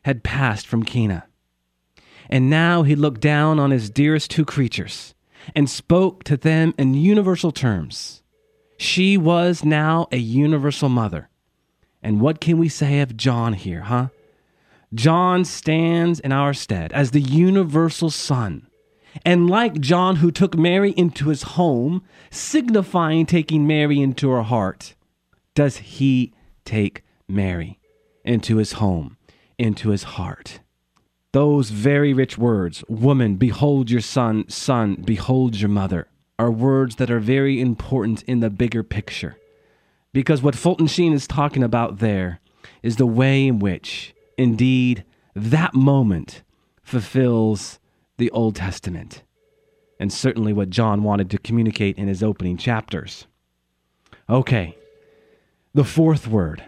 had 0.06 0.22
passed 0.22 0.68
from 0.68 0.84
Cana, 0.84 1.26
and 2.30 2.48
now 2.48 2.84
he 2.84 2.94
looked 2.94 3.20
down 3.20 3.58
on 3.58 3.72
his 3.72 3.90
dearest 3.90 4.30
two 4.30 4.44
creatures 4.44 5.14
and 5.56 5.68
spoke 5.68 6.22
to 6.22 6.36
them 6.36 6.72
in 6.78 6.94
universal 6.94 7.50
terms. 7.50 8.22
She 8.78 9.16
was 9.16 9.64
now 9.64 10.06
a 10.12 10.18
universal 10.18 10.88
mother. 10.88 11.28
And 12.04 12.20
what 12.20 12.40
can 12.40 12.56
we 12.56 12.68
say 12.68 13.00
of 13.00 13.16
John 13.16 13.54
here, 13.54 13.80
huh? 13.80 14.10
John 14.94 15.44
stands 15.44 16.20
in 16.20 16.30
our 16.30 16.54
stead 16.54 16.92
as 16.92 17.10
the 17.10 17.20
universal 17.20 18.10
son. 18.10 18.68
And 19.24 19.50
like 19.50 19.80
John, 19.80 20.16
who 20.16 20.30
took 20.30 20.56
Mary 20.56 20.92
into 20.92 21.30
his 21.30 21.42
home, 21.42 22.04
signifying 22.30 23.26
taking 23.26 23.66
Mary 23.66 24.00
into 24.00 24.30
her 24.30 24.44
heart, 24.44 24.94
does 25.56 25.78
he 25.78 26.32
take 26.64 27.02
Mary 27.26 27.80
into 28.24 28.58
his 28.58 28.74
home, 28.74 29.16
into 29.58 29.90
his 29.90 30.02
heart? 30.02 30.60
Those 31.32 31.70
very 31.70 32.12
rich 32.12 32.38
words, 32.38 32.82
woman, 32.88 33.36
behold 33.36 33.90
your 33.90 34.00
son, 34.00 34.48
son, 34.48 35.02
behold 35.04 35.56
your 35.56 35.68
mother, 35.68 36.08
are 36.38 36.50
words 36.50 36.96
that 36.96 37.10
are 37.10 37.20
very 37.20 37.60
important 37.60 38.22
in 38.22 38.40
the 38.40 38.50
bigger 38.50 38.82
picture. 38.82 39.36
Because 40.12 40.40
what 40.40 40.54
Fulton 40.54 40.86
Sheen 40.86 41.12
is 41.12 41.26
talking 41.26 41.62
about 41.62 41.98
there 41.98 42.40
is 42.82 42.96
the 42.96 43.06
way 43.06 43.46
in 43.46 43.58
which, 43.58 44.14
indeed, 44.38 45.04
that 45.34 45.74
moment 45.74 46.42
fulfills 46.82 47.78
the 48.16 48.30
Old 48.30 48.56
Testament, 48.56 49.22
and 50.00 50.12
certainly 50.12 50.52
what 50.52 50.70
John 50.70 51.02
wanted 51.02 51.30
to 51.30 51.38
communicate 51.38 51.98
in 51.98 52.08
his 52.08 52.22
opening 52.22 52.56
chapters. 52.56 53.26
Okay, 54.30 54.76
the 55.74 55.84
fourth 55.84 56.26
word 56.26 56.64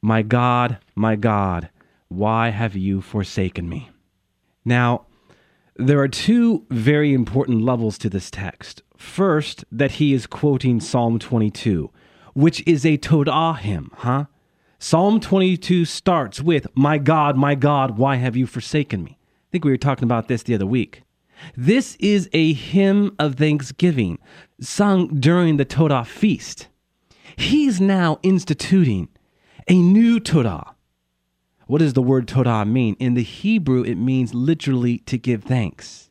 My 0.00 0.22
God, 0.22 0.78
my 0.94 1.16
God, 1.16 1.70
why 2.16 2.50
have 2.50 2.76
you 2.76 3.00
forsaken 3.00 3.68
me? 3.68 3.90
Now, 4.64 5.06
there 5.76 6.00
are 6.00 6.08
two 6.08 6.66
very 6.70 7.12
important 7.14 7.62
levels 7.62 7.98
to 7.98 8.10
this 8.10 8.30
text. 8.30 8.82
First, 8.96 9.64
that 9.72 9.92
he 9.92 10.12
is 10.12 10.26
quoting 10.26 10.80
Psalm 10.80 11.18
22, 11.18 11.90
which 12.34 12.62
is 12.66 12.84
a 12.84 12.98
Todah 12.98 13.58
hymn, 13.58 13.90
huh? 13.96 14.26
Psalm 14.78 15.20
22 15.20 15.84
starts 15.84 16.40
with, 16.40 16.66
My 16.74 16.98
God, 16.98 17.36
my 17.36 17.54
God, 17.54 17.98
why 17.98 18.16
have 18.16 18.36
you 18.36 18.46
forsaken 18.46 19.04
me? 19.04 19.18
I 19.20 19.48
think 19.50 19.64
we 19.64 19.70
were 19.70 19.76
talking 19.76 20.04
about 20.04 20.28
this 20.28 20.42
the 20.42 20.54
other 20.54 20.66
week. 20.66 21.02
This 21.56 21.96
is 21.96 22.28
a 22.32 22.52
hymn 22.52 23.14
of 23.18 23.36
thanksgiving 23.36 24.18
sung 24.60 25.08
during 25.20 25.56
the 25.56 25.64
Todah 25.64 26.06
feast. 26.06 26.68
He's 27.36 27.80
now 27.80 28.18
instituting 28.22 29.08
a 29.68 29.80
new 29.80 30.20
Todah, 30.20 30.74
what 31.66 31.78
does 31.78 31.92
the 31.92 32.02
word 32.02 32.26
Todah 32.26 32.68
mean? 32.68 32.96
In 32.98 33.14
the 33.14 33.22
Hebrew, 33.22 33.82
it 33.82 33.96
means 33.96 34.34
literally 34.34 34.98
to 34.98 35.18
give 35.18 35.44
thanks. 35.44 36.08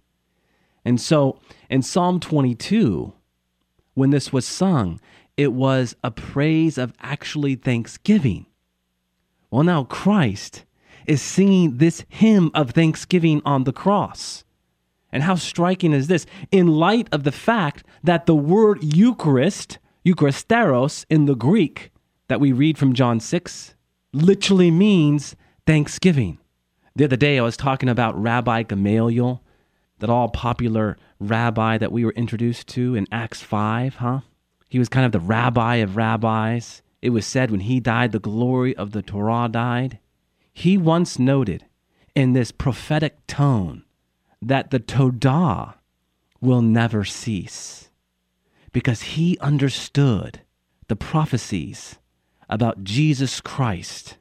And 0.83 0.99
so 0.99 1.39
in 1.69 1.81
Psalm 1.81 2.19
22, 2.19 3.13
when 3.93 4.09
this 4.09 4.33
was 4.33 4.47
sung, 4.47 4.99
it 5.37 5.53
was 5.53 5.95
a 6.03 6.11
praise 6.11 6.77
of 6.77 6.93
actually 6.99 7.55
thanksgiving. 7.55 8.45
Well, 9.49 9.63
now 9.63 9.83
Christ 9.83 10.65
is 11.05 11.21
singing 11.21 11.77
this 11.77 12.05
hymn 12.09 12.51
of 12.53 12.71
thanksgiving 12.71 13.41
on 13.45 13.63
the 13.63 13.73
cross. 13.73 14.43
And 15.11 15.23
how 15.23 15.35
striking 15.35 15.93
is 15.93 16.07
this? 16.07 16.25
In 16.51 16.67
light 16.67 17.07
of 17.11 17.23
the 17.23 17.31
fact 17.31 17.85
that 18.03 18.25
the 18.25 18.35
word 18.35 18.79
Eucharist, 18.81 19.77
Eucharisteros 20.05 21.05
in 21.09 21.25
the 21.25 21.35
Greek 21.35 21.91
that 22.27 22.39
we 22.39 22.53
read 22.53 22.77
from 22.77 22.93
John 22.93 23.19
6, 23.19 23.75
literally 24.13 24.71
means 24.71 25.35
Thanksgiving. 25.71 26.37
The 26.97 27.05
other 27.05 27.15
day, 27.15 27.39
I 27.39 27.43
was 27.43 27.55
talking 27.55 27.87
about 27.87 28.21
Rabbi 28.21 28.63
Gamaliel, 28.63 29.41
that 29.99 30.09
all 30.09 30.27
popular 30.27 30.97
rabbi 31.17 31.77
that 31.77 31.93
we 31.93 32.03
were 32.03 32.11
introduced 32.11 32.67
to 32.73 32.93
in 32.93 33.07
Acts 33.09 33.39
5, 33.39 33.95
huh? 33.95 34.19
He 34.67 34.79
was 34.79 34.89
kind 34.89 35.05
of 35.05 35.13
the 35.13 35.21
rabbi 35.21 35.75
of 35.77 35.95
rabbis. 35.95 36.81
It 37.01 37.11
was 37.11 37.25
said 37.25 37.51
when 37.51 37.61
he 37.61 37.79
died, 37.79 38.11
the 38.11 38.19
glory 38.19 38.75
of 38.75 38.91
the 38.91 39.01
Torah 39.01 39.47
died. 39.49 39.99
He 40.51 40.77
once 40.77 41.17
noted 41.17 41.63
in 42.13 42.33
this 42.33 42.51
prophetic 42.51 43.25
tone 43.25 43.85
that 44.41 44.71
the 44.71 44.79
Todah 44.81 45.75
will 46.41 46.61
never 46.61 47.05
cease 47.05 47.89
because 48.73 49.03
he 49.03 49.37
understood 49.39 50.41
the 50.89 50.97
prophecies 50.97 51.97
about 52.49 52.83
Jesus 52.83 53.39
Christ 53.39 54.17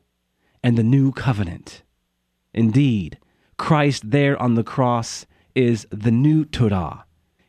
and 0.62 0.76
the 0.76 0.82
new 0.82 1.12
covenant. 1.12 1.82
Indeed, 2.52 3.18
Christ 3.56 4.10
there 4.10 4.40
on 4.40 4.54
the 4.54 4.64
cross 4.64 5.26
is 5.54 5.86
the 5.90 6.10
new 6.10 6.44
Torah. 6.44 7.04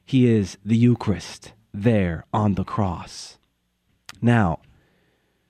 He 0.06 0.30
is 0.30 0.58
the 0.66 0.76
Eucharist 0.76 1.54
there 1.74 2.26
on 2.34 2.56
the 2.56 2.64
cross. 2.64 3.38
Now, 4.22 4.60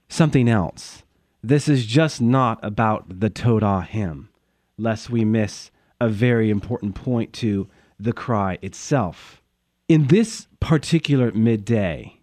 something 0.08 0.48
else. 0.48 1.04
This 1.44 1.68
is 1.68 1.86
just 1.86 2.22
not 2.22 2.60
about 2.62 3.20
the 3.20 3.30
Todah 3.30 3.88
hymn, 3.88 4.30
lest 4.78 5.10
we 5.10 5.26
miss 5.26 5.72
a 6.00 6.10
very 6.10 6.50
important 6.50 6.96
point 6.96 7.34
to 7.34 7.68
the 8.00 8.14
cry 8.14 8.58
itself. 8.62 9.42
In 9.88 10.08
this 10.08 10.48
particular 10.60 11.32
midday, 11.32 12.20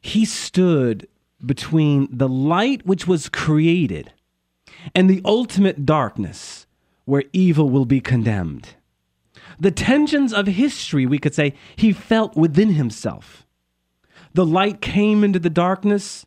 he 0.00 0.24
stood 0.24 1.08
between 1.44 2.08
the 2.10 2.28
light 2.28 2.86
which 2.86 3.06
was 3.06 3.28
created 3.28 4.12
and 4.94 5.08
the 5.08 5.22
ultimate 5.24 5.86
darkness 5.86 6.66
where 7.04 7.24
evil 7.32 7.68
will 7.68 7.84
be 7.84 8.00
condemned. 8.00 8.70
The 9.58 9.70
tensions 9.70 10.32
of 10.32 10.46
history, 10.46 11.06
we 11.06 11.18
could 11.18 11.34
say, 11.34 11.54
he 11.76 11.92
felt 11.92 12.36
within 12.36 12.70
himself. 12.70 13.46
The 14.34 14.46
light 14.46 14.80
came 14.80 15.22
into 15.24 15.38
the 15.38 15.50
darkness, 15.50 16.24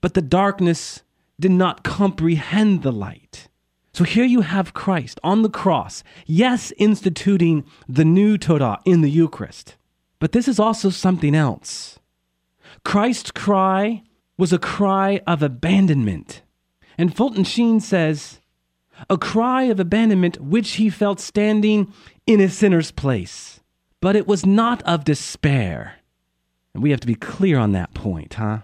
but 0.00 0.14
the 0.14 0.22
darkness 0.22 1.02
did 1.38 1.50
not 1.50 1.82
comprehend 1.82 2.82
the 2.82 2.92
light. 2.92 3.48
So 3.92 4.04
here 4.04 4.24
you 4.24 4.42
have 4.42 4.74
Christ 4.74 5.18
on 5.24 5.42
the 5.42 5.50
cross, 5.50 6.04
yes, 6.26 6.72
instituting 6.78 7.64
the 7.88 8.04
new 8.04 8.38
Todah 8.38 8.78
in 8.84 9.00
the 9.00 9.10
Eucharist. 9.10 9.76
But 10.18 10.32
this 10.32 10.46
is 10.46 10.60
also 10.60 10.90
something 10.90 11.34
else. 11.34 11.98
Christ's 12.84 13.30
cry 13.30 14.02
was 14.36 14.52
a 14.52 14.58
cry 14.58 15.20
of 15.26 15.42
abandonment. 15.42 16.42
And 16.98 17.16
Fulton 17.16 17.44
Sheen 17.44 17.80
says, 17.80 18.40
a 19.08 19.16
cry 19.16 19.64
of 19.64 19.80
abandonment 19.80 20.40
which 20.40 20.72
he 20.72 20.90
felt 20.90 21.20
standing 21.20 21.92
in 22.26 22.40
a 22.40 22.48
sinner's 22.48 22.90
place. 22.90 23.60
But 24.00 24.16
it 24.16 24.26
was 24.26 24.44
not 24.44 24.82
of 24.82 25.04
despair. 25.04 25.94
And 26.74 26.82
we 26.82 26.90
have 26.90 27.00
to 27.00 27.06
be 27.06 27.14
clear 27.14 27.58
on 27.58 27.72
that 27.72 27.94
point, 27.94 28.34
huh? 28.34 28.58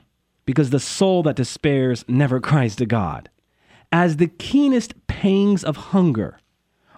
Because 0.45 0.71
the 0.71 0.81
soul 0.81 1.23
that 1.25 1.37
despairs 1.37 2.05
never 2.09 2.41
cries 2.41 2.77
to 2.77 2.87
God. 2.87 3.31
As 3.91 4.17
the 4.17 4.29
keenest 4.29 5.07
pangs 5.07 5.65
of 5.65 5.77
hunger 5.77 6.39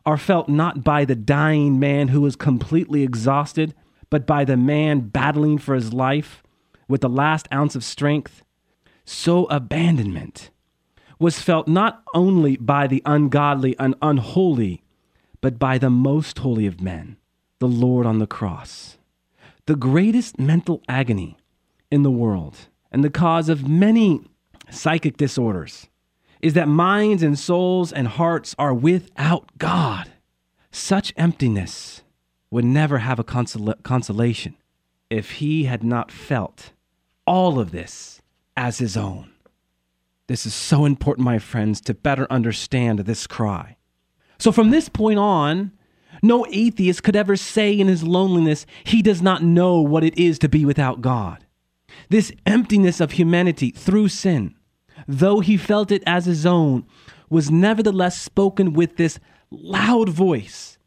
are 0.05 0.17
felt 0.17 0.49
not 0.49 0.83
by 0.83 1.05
the 1.05 1.15
dying 1.15 1.79
man 1.79 2.09
who 2.09 2.25
is 2.27 2.37
completely 2.37 3.03
exhausted, 3.03 3.75
but 4.11 4.27
by 4.27 4.45
the 4.45 4.57
man 4.57 5.01
battling 5.01 5.59
for 5.59 5.75
his 5.75 5.93
life 5.93 6.43
with 6.89 7.03
the 7.03 7.09
last 7.09 7.47
ounce 7.53 7.75
of 7.77 7.85
strength, 7.85 8.43
so 9.05 9.45
abandonment 9.47 10.51
was 11.19 11.41
felt 11.41 11.67
not 11.67 12.03
only 12.15 12.57
by 12.57 12.87
the 12.87 13.03
ungodly 13.05 13.77
and 13.79 13.95
unholy, 14.03 14.83
but 15.41 15.59
by 15.59 15.79
the 15.79 15.91
most 15.91 16.39
holy 16.39 16.67
of 16.67 16.81
men, 16.81 17.17
the 17.59 17.69
Lord 17.69 18.07
on 18.07 18.19
the 18.19 18.27
cross. 18.27 18.99
The 19.67 19.77
greatest 19.77 20.39
mental 20.39 20.83
agony 20.89 21.37
in 21.91 22.03
the 22.03 22.11
world 22.11 22.69
and 22.91 23.05
the 23.05 23.11
cause 23.11 23.49
of 23.49 23.69
many 23.69 24.21
psychic 24.71 25.17
disorders 25.17 25.89
is 26.41 26.55
that 26.55 26.69
minds 26.69 27.23
and 27.23 27.39
souls 27.39 27.93
and 27.93 28.09
hearts 28.09 28.55
are 28.59 28.75
without 28.75 29.51
God. 29.59 30.11
Such 30.71 31.13
emptiness 31.17 32.03
would 32.51 32.65
never 32.65 32.99
have 32.99 33.19
a 33.19 33.25
consol- 33.25 33.83
consolation 33.83 34.57
if 35.11 35.33
he 35.33 35.65
had 35.65 35.83
not 35.83 36.11
felt 36.11 36.73
all 37.27 37.59
of 37.59 37.73
this 37.73 38.23
as 38.57 38.79
his 38.79 38.97
own. 38.97 39.31
This 40.29 40.45
is 40.45 40.55
so 40.55 40.85
important, 40.85 41.25
my 41.25 41.39
friends, 41.39 41.81
to 41.83 41.95
better 41.95 42.27
understand 42.31 43.01
this 43.01 43.27
cry. 43.27 43.77
So 44.39 44.53
from 44.53 44.71
this 44.71 44.89
point 44.89 45.19
on, 45.19 45.73
no 46.23 46.47
atheist 46.51 47.03
could 47.03 47.17
ever 47.17 47.35
say 47.35 47.73
in 47.73 47.89
his 47.89 48.03
loneliness 48.03 48.67
he 48.85 49.03
does 49.03 49.23
not 49.23 49.43
know 49.43 49.81
what 49.81 50.05
it 50.05 50.17
is 50.19 50.39
to 50.41 50.49
be 50.49 50.65
without 50.65 51.01
God. 51.01 51.47
This 52.11 52.31
emptiness 52.45 53.01
of 53.01 53.13
humanity 53.13 53.71
through 53.71 54.09
sin, 54.09 54.55
though 55.07 55.41
he 55.41 55.57
felt 55.57 55.91
it 55.91 56.03
as 56.07 56.27
his 56.27 56.45
own, 56.45 56.87
was 57.31 57.51
nevertheless 57.51 58.21
spoken 58.21 58.75
with 58.75 58.97
this 58.97 59.19
loud 59.51 60.11
voice 60.11 60.79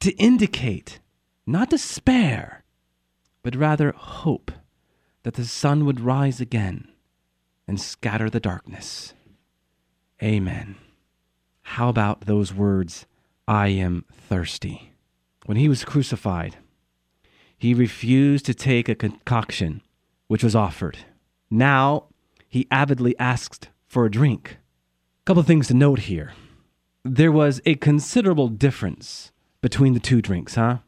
to 0.00 0.12
indicate 0.12 1.00
not 1.46 1.70
despair, 1.70 2.62
but 3.42 3.56
rather 3.56 3.92
hope 3.92 4.52
that 5.22 5.34
the 5.34 5.44
sun 5.44 5.86
would 5.86 6.00
rise 6.00 6.40
again 6.40 6.91
and 7.72 7.80
scatter 7.80 8.28
the 8.28 8.38
darkness. 8.38 9.14
Amen. 10.22 10.76
How 11.62 11.88
about 11.88 12.26
those 12.26 12.52
words, 12.52 13.06
I 13.48 13.68
am 13.68 14.04
thirsty? 14.12 14.92
When 15.46 15.56
he 15.56 15.70
was 15.70 15.82
crucified, 15.82 16.58
he 17.56 17.72
refused 17.72 18.44
to 18.44 18.52
take 18.52 18.90
a 18.90 18.94
concoction 18.94 19.80
which 20.26 20.44
was 20.44 20.54
offered. 20.54 20.98
Now 21.50 22.08
he 22.46 22.68
avidly 22.70 23.18
asked 23.18 23.70
for 23.86 24.04
a 24.04 24.10
drink. 24.10 24.58
A 25.22 25.24
couple 25.24 25.40
of 25.40 25.46
things 25.46 25.68
to 25.68 25.74
note 25.74 26.00
here. 26.00 26.34
There 27.06 27.32
was 27.32 27.62
a 27.64 27.76
considerable 27.76 28.48
difference 28.48 29.32
between 29.62 29.94
the 29.94 29.98
two 29.98 30.20
drinks, 30.20 30.56
huh? 30.56 30.80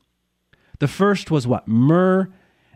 The 0.80 0.88
first 0.88 1.30
was 1.30 1.46
what? 1.46 1.66
Myrrh 1.66 2.28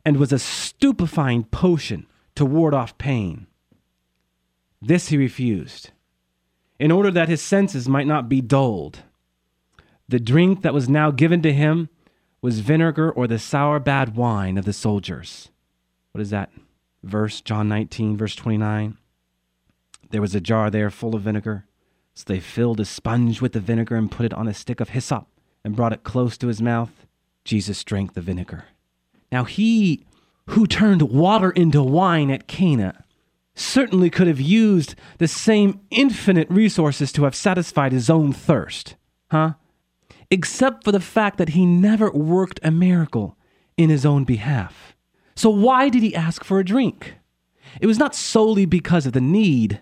and 0.02 0.16
was 0.16 0.32
a 0.32 0.38
stupefying 0.38 1.44
potion 1.44 2.06
to 2.36 2.46
ward 2.46 2.72
off 2.72 2.96
pain. 2.96 3.46
This 4.80 5.08
he 5.08 5.16
refused, 5.16 5.90
in 6.78 6.90
order 6.90 7.10
that 7.10 7.28
his 7.28 7.42
senses 7.42 7.88
might 7.88 8.06
not 8.06 8.28
be 8.28 8.40
dulled. 8.40 9.00
The 10.08 10.20
drink 10.20 10.62
that 10.62 10.74
was 10.74 10.88
now 10.88 11.10
given 11.10 11.42
to 11.42 11.52
him 11.52 11.88
was 12.40 12.60
vinegar 12.60 13.10
or 13.10 13.26
the 13.26 13.38
sour 13.38 13.80
bad 13.80 14.14
wine 14.16 14.56
of 14.56 14.64
the 14.64 14.72
soldiers. 14.72 15.50
What 16.12 16.22
is 16.22 16.30
that? 16.30 16.50
Verse, 17.02 17.40
John 17.40 17.68
19, 17.68 18.16
verse 18.16 18.34
29. 18.34 18.96
There 20.10 20.20
was 20.20 20.34
a 20.34 20.40
jar 20.40 20.70
there 20.70 20.90
full 20.90 21.14
of 21.14 21.22
vinegar. 21.22 21.64
So 22.14 22.24
they 22.26 22.40
filled 22.40 22.80
a 22.80 22.84
sponge 22.84 23.40
with 23.40 23.52
the 23.52 23.60
vinegar 23.60 23.96
and 23.96 24.10
put 24.10 24.26
it 24.26 24.34
on 24.34 24.48
a 24.48 24.54
stick 24.54 24.80
of 24.80 24.90
hyssop 24.90 25.28
and 25.64 25.76
brought 25.76 25.92
it 25.92 26.02
close 26.02 26.36
to 26.38 26.48
his 26.48 26.62
mouth. 26.62 27.06
Jesus 27.44 27.84
drank 27.84 28.14
the 28.14 28.20
vinegar. 28.20 28.64
Now, 29.30 29.44
he 29.44 30.04
who 30.46 30.66
turned 30.66 31.02
water 31.02 31.50
into 31.50 31.82
wine 31.82 32.30
at 32.30 32.48
Cana 32.48 33.04
certainly 33.58 34.10
could 34.10 34.26
have 34.26 34.40
used 34.40 34.94
the 35.18 35.28
same 35.28 35.80
infinite 35.90 36.50
resources 36.50 37.12
to 37.12 37.24
have 37.24 37.34
satisfied 37.34 37.92
his 37.92 38.08
own 38.08 38.32
thirst, 38.32 38.96
huh? 39.30 39.54
Except 40.30 40.84
for 40.84 40.92
the 40.92 41.00
fact 41.00 41.38
that 41.38 41.50
he 41.50 41.64
never 41.64 42.10
worked 42.10 42.60
a 42.62 42.70
miracle 42.70 43.36
in 43.76 43.90
his 43.90 44.04
own 44.04 44.24
behalf. 44.24 44.96
So, 45.34 45.50
why 45.50 45.88
did 45.88 46.02
he 46.02 46.14
ask 46.14 46.44
for 46.44 46.58
a 46.58 46.64
drink? 46.64 47.14
It 47.80 47.86
was 47.86 47.98
not 47.98 48.14
solely 48.14 48.66
because 48.66 49.06
of 49.06 49.12
the 49.12 49.20
need, 49.20 49.80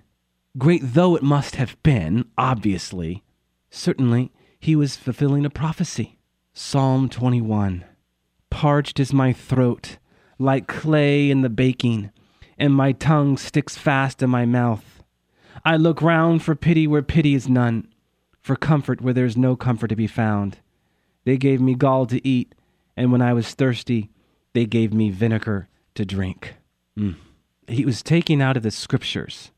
great 0.59 0.83
though 0.85 1.17
it 1.17 1.23
must 1.23 1.57
have 1.57 1.81
been, 1.83 2.27
obviously. 2.37 3.25
Certainly, 3.71 4.33
he 4.59 4.77
was 4.77 4.97
fulfilling 4.97 5.45
a 5.45 5.51
prophecy. 5.51 6.19
Psalm 6.53 7.09
21 7.09 7.85
Parched 8.51 9.01
is 9.01 9.13
my 9.13 9.33
throat, 9.33 9.99
like 10.39 10.67
clay 10.67 11.31
in 11.31 11.43
the 11.43 11.51
baking 11.51 12.11
and 12.59 12.75
my 12.75 12.93
tongue 12.93 13.37
sticks 13.37 13.77
fast 13.77 14.23
in 14.23 14.31
my 14.31 14.47
mouth. 14.47 15.03
I 15.65 15.77
look 15.77 16.01
round 16.01 16.43
for 16.43 16.55
pity 16.55 16.87
where 16.87 17.03
pity 17.03 17.35
is 17.35 17.49
none, 17.49 17.89
for 18.41 18.57
comfort 18.57 19.01
where 19.01 19.15
there 19.15 19.25
is 19.25 19.37
no 19.37 19.57
comfort 19.57 19.89
to 19.89 19.97
be 19.97 20.07
found. 20.07 20.59
They 21.25 21.37
gave 21.37 21.61
me 21.61 21.75
gall 21.75 22.07
to 22.07 22.27
eat, 22.27 22.55
and 22.97 23.11
when 23.11 23.23
I 23.23 23.33
was 23.33 23.53
thirsty, 23.55 24.11
they 24.53 24.65
gave 24.65 24.93
me 24.93 25.11
vinegar 25.11 25.69
to 25.95 26.05
drink. 26.05 26.55
Mm. 26.99 27.17
He 27.69 27.85
was 27.85 28.03
taking 28.03 28.41
out 28.41 28.57
of 28.57 28.63
the 28.63 28.71
scriptures 28.71 29.51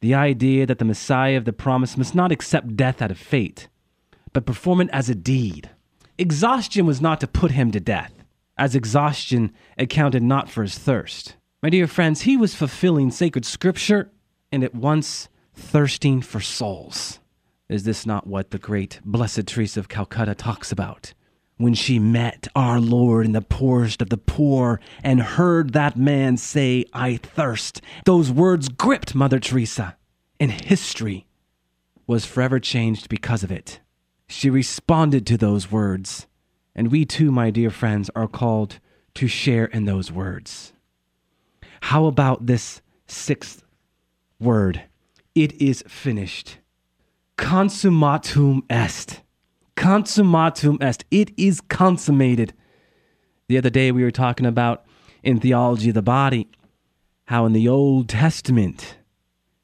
the 0.00 0.14
idea 0.14 0.66
that 0.66 0.78
the 0.78 0.84
Messiah 0.84 1.36
of 1.36 1.44
the 1.44 1.52
promise 1.52 1.96
must 1.96 2.14
not 2.14 2.32
accept 2.32 2.76
death 2.76 3.00
out 3.00 3.10
of 3.10 3.18
fate, 3.18 3.68
but 4.32 4.46
perform 4.46 4.80
it 4.80 4.90
as 4.92 5.08
a 5.08 5.14
deed. 5.14 5.70
Exhaustion 6.18 6.86
was 6.86 7.00
not 7.00 7.20
to 7.20 7.26
put 7.26 7.52
him 7.52 7.70
to 7.70 7.80
death, 7.80 8.12
as 8.58 8.74
exhaustion 8.74 9.52
accounted 9.78 10.22
not 10.22 10.50
for 10.50 10.62
his 10.62 10.78
thirst. 10.78 11.36
My 11.66 11.70
dear 11.70 11.88
friends, 11.88 12.20
he 12.20 12.36
was 12.36 12.54
fulfilling 12.54 13.10
sacred 13.10 13.44
scripture 13.44 14.12
and 14.52 14.62
at 14.62 14.72
once 14.72 15.28
thirsting 15.52 16.20
for 16.20 16.38
souls. 16.38 17.18
Is 17.68 17.82
this 17.82 18.06
not 18.06 18.24
what 18.24 18.52
the 18.52 18.58
great 18.58 19.00
Blessed 19.04 19.48
Teresa 19.48 19.80
of 19.80 19.88
Calcutta 19.88 20.36
talks 20.36 20.70
about? 20.70 21.12
When 21.56 21.74
she 21.74 21.98
met 21.98 22.46
our 22.54 22.78
Lord 22.78 23.26
in 23.26 23.32
the 23.32 23.42
poorest 23.42 24.00
of 24.00 24.10
the 24.10 24.16
poor 24.16 24.80
and 25.02 25.20
heard 25.20 25.72
that 25.72 25.96
man 25.96 26.36
say, 26.36 26.84
I 26.92 27.16
thirst, 27.16 27.80
those 28.04 28.30
words 28.30 28.68
gripped 28.68 29.16
Mother 29.16 29.40
Teresa, 29.40 29.96
and 30.38 30.52
history 30.52 31.26
was 32.06 32.24
forever 32.24 32.60
changed 32.60 33.08
because 33.08 33.42
of 33.42 33.50
it. 33.50 33.80
She 34.28 34.50
responded 34.50 35.26
to 35.26 35.36
those 35.36 35.72
words, 35.72 36.28
and 36.76 36.92
we 36.92 37.04
too, 37.04 37.32
my 37.32 37.50
dear 37.50 37.70
friends, 37.70 38.08
are 38.14 38.28
called 38.28 38.78
to 39.14 39.26
share 39.26 39.64
in 39.64 39.84
those 39.84 40.12
words. 40.12 40.72
How 41.80 42.06
about 42.06 42.46
this 42.46 42.82
sixth 43.06 43.62
word? 44.38 44.82
It 45.34 45.60
is 45.60 45.84
finished. 45.86 46.58
Consummatum 47.36 48.62
est. 48.70 49.22
Consummatum 49.76 50.82
est. 50.82 51.04
It 51.10 51.32
is 51.36 51.60
consummated. 51.60 52.54
The 53.48 53.58
other 53.58 53.70
day 53.70 53.92
we 53.92 54.02
were 54.02 54.10
talking 54.10 54.46
about 54.46 54.84
in 55.22 55.40
theology 55.40 55.90
of 55.90 55.94
the 55.94 56.02
body 56.02 56.48
how 57.26 57.44
in 57.44 57.52
the 57.52 57.68
Old 57.68 58.08
Testament 58.08 58.98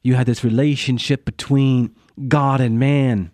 you 0.01 0.15
had 0.15 0.27
this 0.27 0.43
relationship 0.43 1.25
between 1.25 1.95
God 2.27 2.61
and 2.61 2.77
man. 2.77 3.31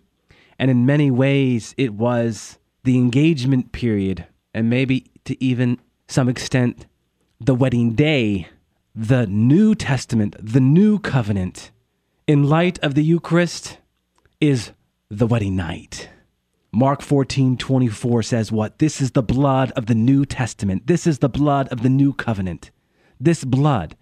And 0.58 0.70
in 0.70 0.86
many 0.86 1.10
ways, 1.10 1.74
it 1.76 1.94
was 1.94 2.58
the 2.84 2.96
engagement 2.96 3.72
period, 3.72 4.26
and 4.54 4.70
maybe 4.70 5.10
to 5.24 5.42
even 5.42 5.78
some 6.06 6.28
extent, 6.28 6.86
the 7.40 7.54
wedding 7.54 7.94
day 7.94 8.48
the 8.94 9.26
New 9.26 9.74
Testament, 9.74 10.36
the 10.40 10.60
New 10.60 10.98
Covenant, 10.98 11.70
in 12.26 12.44
light 12.44 12.78
of 12.80 12.94
the 12.94 13.04
Eucharist, 13.04 13.78
is 14.40 14.72
the 15.08 15.26
wedding 15.26 15.56
night. 15.56 16.08
Mark 16.72 17.02
14, 17.02 17.56
24 17.56 18.22
says 18.22 18.52
what? 18.52 18.78
This 18.78 19.00
is 19.00 19.12
the 19.12 19.22
blood 19.22 19.72
of 19.72 19.86
the 19.86 19.94
New 19.94 20.24
Testament. 20.24 20.86
This 20.86 21.06
is 21.06 21.18
the 21.18 21.28
blood 21.28 21.68
of 21.68 21.82
the 21.82 21.88
New 21.88 22.12
Covenant. 22.12 22.70
This 23.18 23.44
blood 23.44 23.96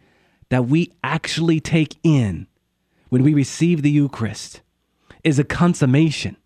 that 0.51 0.67
we 0.67 0.93
actually 1.03 1.61
take 1.61 1.97
in 2.03 2.47
when 3.09 3.23
we 3.23 3.33
receive 3.35 3.83
the 3.83 3.91
Eucharist 3.91 4.61
is 5.25 5.39
a 5.39 5.45
consummation 5.45 6.37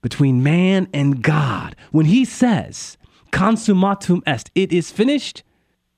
between 0.00 0.42
man 0.42 0.88
and 0.92 1.22
God. 1.22 1.74
When 1.90 2.06
he 2.06 2.24
says, 2.24 2.96
consummatum 3.32 4.22
est, 4.26 4.50
it 4.54 4.72
is 4.72 4.90
finished, 4.90 5.42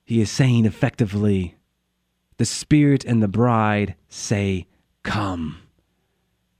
he 0.05 0.21
is 0.21 0.31
saying 0.31 0.65
effectively, 0.65 1.56
the 2.39 2.45
Spirit 2.45 3.05
and 3.05 3.23
the 3.23 3.29
bride 3.29 3.95
say, 4.09 4.67
Come. 5.03 5.63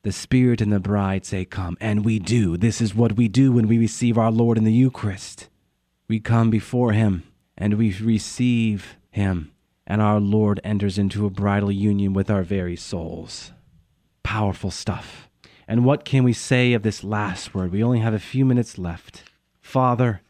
The 0.03 0.13
Spirit 0.13 0.61
and 0.61 0.73
the 0.73 0.81
bride 0.81 1.27
say, 1.27 1.45
Come. 1.45 1.77
And 1.81 2.05
we 2.05 2.19
do. 2.19 2.57
This 2.57 2.81
is 2.81 2.95
what 2.95 3.17
we 3.17 3.29
do 3.29 3.53
when 3.53 3.69
we 3.69 3.79
receive 3.79 4.17
our 4.17 4.31
Lord 4.31 4.57
in 4.57 4.65
the 4.65 4.73
Eucharist. 4.73 5.49
We 6.09 6.21
come 6.21 6.51
before 6.51 6.93
Him 6.93 7.25
and 7.59 7.75
we 7.75 7.93
receive 7.93 8.97
Him, 9.11 9.53
and 9.87 10.01
our 10.01 10.21
Lord 10.21 10.61
enters 10.63 10.99
into 10.99 11.27
a 11.27 11.31
bridal 11.31 11.73
union 11.73 12.13
with 12.13 12.31
our 12.31 12.43
very 12.43 12.77
souls. 12.77 13.53
Powerful 14.23 14.71
stuff. 14.71 15.29
And 15.69 15.85
what 15.85 16.05
can 16.05 16.23
we 16.23 16.33
say 16.33 16.73
of 16.75 16.83
this 16.83 17.03
last 17.03 17.55
word? 17.55 17.73
We 17.73 17.83
only 17.83 18.01
have 18.01 18.15
a 18.15 18.19
few 18.19 18.45
minutes 18.45 18.79
left. 18.79 19.25
Father, 19.61 20.21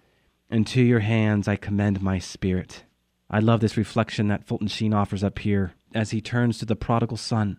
into 0.50 0.80
your 0.80 1.00
hands 1.00 1.46
I 1.46 1.56
commend 1.56 2.00
my 2.00 2.18
spirit. 2.18 2.84
I 3.28 3.40
love 3.40 3.60
this 3.60 3.76
reflection 3.76 4.28
that 4.28 4.44
Fulton 4.44 4.68
Sheen 4.68 4.94
offers 4.94 5.24
up 5.24 5.38
here 5.40 5.72
as 5.94 6.10
he 6.10 6.20
turns 6.20 6.58
to 6.58 6.64
the 6.64 6.76
prodigal 6.76 7.16
son. 7.16 7.58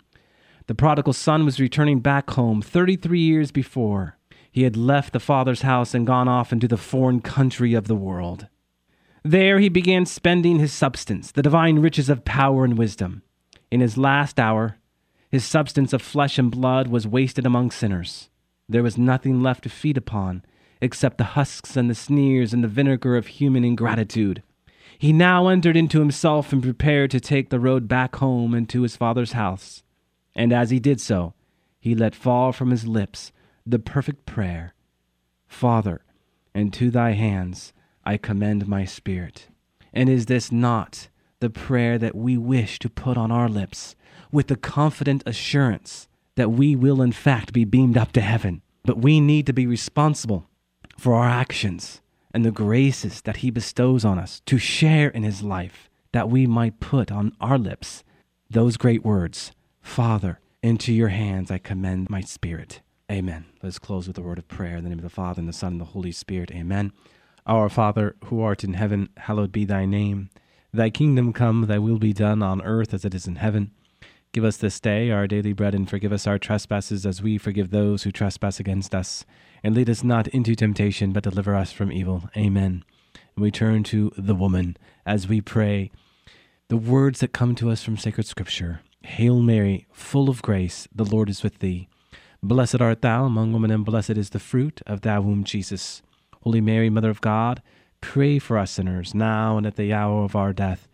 The 0.67 0.75
prodigal 0.75 1.13
son 1.13 1.45
was 1.45 1.59
returning 1.59 1.99
back 1.99 2.29
home 2.31 2.61
33 2.61 3.19
years 3.19 3.51
before. 3.51 4.17
He 4.51 4.63
had 4.63 4.77
left 4.77 5.13
the 5.13 5.19
father's 5.19 5.61
house 5.61 5.93
and 5.93 6.07
gone 6.07 6.27
off 6.27 6.51
into 6.51 6.67
the 6.67 6.77
foreign 6.77 7.21
country 7.21 7.73
of 7.73 7.87
the 7.87 7.95
world. 7.95 8.47
There 9.23 9.59
he 9.59 9.69
began 9.69 10.05
spending 10.05 10.59
his 10.59 10.71
substance, 10.71 11.31
the 11.31 11.41
divine 11.41 11.79
riches 11.79 12.09
of 12.09 12.23
power 12.23 12.63
and 12.63 12.77
wisdom. 12.77 13.23
In 13.69 13.81
his 13.81 13.97
last 13.97 14.39
hour, 14.39 14.77
his 15.29 15.43
substance 15.43 15.91
of 15.91 16.01
flesh 16.01 16.37
and 16.39 16.49
blood 16.49 16.87
was 16.87 17.05
wasted 17.05 17.45
among 17.45 17.71
sinners. 17.71 18.29
There 18.69 18.83
was 18.83 18.97
nothing 18.97 19.41
left 19.41 19.63
to 19.63 19.69
feed 19.69 19.97
upon 19.97 20.43
except 20.81 21.17
the 21.17 21.23
husks 21.35 21.75
and 21.75 21.89
the 21.89 21.95
sneers 21.95 22.53
and 22.53 22.63
the 22.63 22.69
vinegar 22.69 23.17
of 23.17 23.27
human 23.27 23.65
ingratitude. 23.65 24.43
He 24.97 25.13
now 25.13 25.47
entered 25.47 25.77
into 25.77 25.99
himself 25.99 26.51
and 26.51 26.63
prepared 26.63 27.11
to 27.11 27.19
take 27.19 27.49
the 27.49 27.59
road 27.59 27.87
back 27.87 28.15
home 28.15 28.53
and 28.53 28.67
to 28.69 28.81
his 28.81 28.95
father's 28.95 29.33
house. 29.33 29.83
And 30.35 30.51
as 30.51 30.71
he 30.71 30.79
did 30.79 30.99
so, 30.99 31.33
he 31.79 31.93
let 31.93 32.15
fall 32.15 32.51
from 32.51 32.71
his 32.71 32.87
lips 32.87 33.31
the 33.65 33.79
perfect 33.79 34.25
prayer 34.25 34.73
Father, 35.47 36.01
into 36.53 36.91
thy 36.91 37.11
hands 37.11 37.73
I 38.03 38.17
commend 38.17 38.67
my 38.67 38.85
spirit. 38.85 39.47
And 39.93 40.09
is 40.09 40.25
this 40.25 40.51
not 40.51 41.07
the 41.39 41.49
prayer 41.49 41.97
that 41.97 42.15
we 42.15 42.37
wish 42.37 42.79
to 42.79 42.89
put 42.89 43.17
on 43.17 43.31
our 43.31 43.47
lips, 43.47 43.95
with 44.31 44.47
the 44.47 44.55
confident 44.55 45.23
assurance 45.25 46.07
that 46.35 46.51
we 46.51 46.75
will 46.75 47.01
in 47.01 47.11
fact 47.11 47.53
be 47.53 47.63
beamed 47.63 47.97
up 47.97 48.11
to 48.13 48.21
heaven? 48.21 48.61
But 48.83 48.97
we 48.97 49.21
need 49.21 49.45
to 49.45 49.53
be 49.53 49.67
responsible 49.67 50.49
for 50.97 51.13
our 51.13 51.29
actions 51.29 52.01
and 52.37 52.45
the 52.45 52.51
graces 52.51 53.21
that 53.21 53.37
He 53.37 53.49
bestows 53.49 54.05
on 54.05 54.19
us 54.19 54.43
to 54.45 54.59
share 54.59 55.09
in 55.09 55.23
His 55.23 55.41
life, 55.41 55.89
that 56.11 56.29
we 56.29 56.45
might 56.45 56.79
put 56.79 57.11
on 57.11 57.35
our 57.41 57.57
lips 57.57 58.03
those 58.47 58.77
great 58.77 59.03
words 59.03 59.53
Father, 59.81 60.39
into 60.61 60.93
your 60.93 61.07
hands 61.07 61.49
I 61.49 61.57
commend 61.57 62.11
my 62.11 62.21
spirit. 62.21 62.81
Amen. 63.11 63.45
Let's 63.63 63.79
close 63.79 64.07
with 64.07 64.19
a 64.19 64.21
word 64.21 64.37
of 64.37 64.47
prayer 64.47 64.77
in 64.77 64.83
the 64.83 64.89
name 64.91 64.99
of 64.99 65.03
the 65.03 65.09
Father, 65.09 65.39
and 65.39 65.49
the 65.49 65.53
Son, 65.53 65.71
and 65.71 65.81
the 65.81 65.85
Holy 65.85 66.11
Spirit. 66.11 66.51
Amen. 66.51 66.91
Our 67.47 67.69
Father, 67.69 68.15
who 68.25 68.39
art 68.39 68.63
in 68.63 68.75
heaven, 68.75 69.09
hallowed 69.17 69.51
be 69.51 69.65
thy 69.65 69.87
name. 69.87 70.29
Thy 70.71 70.91
kingdom 70.91 71.33
come, 71.33 71.65
thy 71.65 71.79
will 71.79 71.97
be 71.97 72.13
done 72.13 72.43
on 72.43 72.61
earth 72.61 72.93
as 72.93 73.03
it 73.03 73.15
is 73.15 73.25
in 73.25 73.37
heaven. 73.37 73.71
Give 74.33 74.43
us 74.43 74.57
this 74.57 74.79
day 74.79 75.09
our 75.09 75.27
daily 75.27 75.53
bread, 75.53 75.73
and 75.73 75.89
forgive 75.89 76.11
us 76.11 76.27
our 76.27 76.37
trespasses 76.37 77.05
as 77.05 77.21
we 77.21 77.37
forgive 77.37 77.69
those 77.69 78.03
who 78.03 78.11
trespass 78.11 78.59
against 78.59 78.93
us. 78.93 79.25
And 79.63 79.73
lead 79.73 79.89
us 79.89 80.03
not 80.03 80.27
into 80.27 80.55
temptation, 80.55 81.11
but 81.11 81.23
deliver 81.23 81.55
us 81.55 81.71
from 81.71 81.91
evil. 81.91 82.29
Amen. 82.35 82.83
And 83.35 83.43
we 83.43 83.51
turn 83.51 83.83
to 83.85 84.11
the 84.17 84.35
woman 84.35 84.77
as 85.05 85.27
we 85.27 85.41
pray 85.41 85.91
the 86.69 86.77
words 86.77 87.21
that 87.21 87.31
come 87.31 87.55
to 87.55 87.69
us 87.69 87.83
from 87.83 87.97
sacred 87.97 88.27
scripture. 88.27 88.81
Hail 89.03 89.41
Mary, 89.41 89.87
full 89.91 90.29
of 90.29 90.41
grace, 90.41 90.87
the 90.93 91.05
Lord 91.05 91.29
is 91.29 91.41
with 91.41 91.59
thee. 91.59 91.87
Blessed 92.43 92.81
art 92.81 93.01
thou 93.01 93.25
among 93.25 93.53
women, 93.53 93.71
and 93.71 93.85
blessed 93.85 94.11
is 94.11 94.31
the 94.31 94.39
fruit 94.39 94.81
of 94.85 95.01
thy 95.01 95.17
womb, 95.17 95.43
Jesus. 95.43 96.01
Holy 96.43 96.61
Mary, 96.61 96.89
Mother 96.89 97.09
of 97.09 97.21
God, 97.21 97.61
pray 98.01 98.37
for 98.37 98.57
us 98.57 98.71
sinners, 98.71 99.15
now 99.15 99.57
and 99.57 99.65
at 99.65 99.75
the 99.75 99.93
hour 99.93 100.23
of 100.23 100.35
our 100.35 100.53
death. 100.53 100.87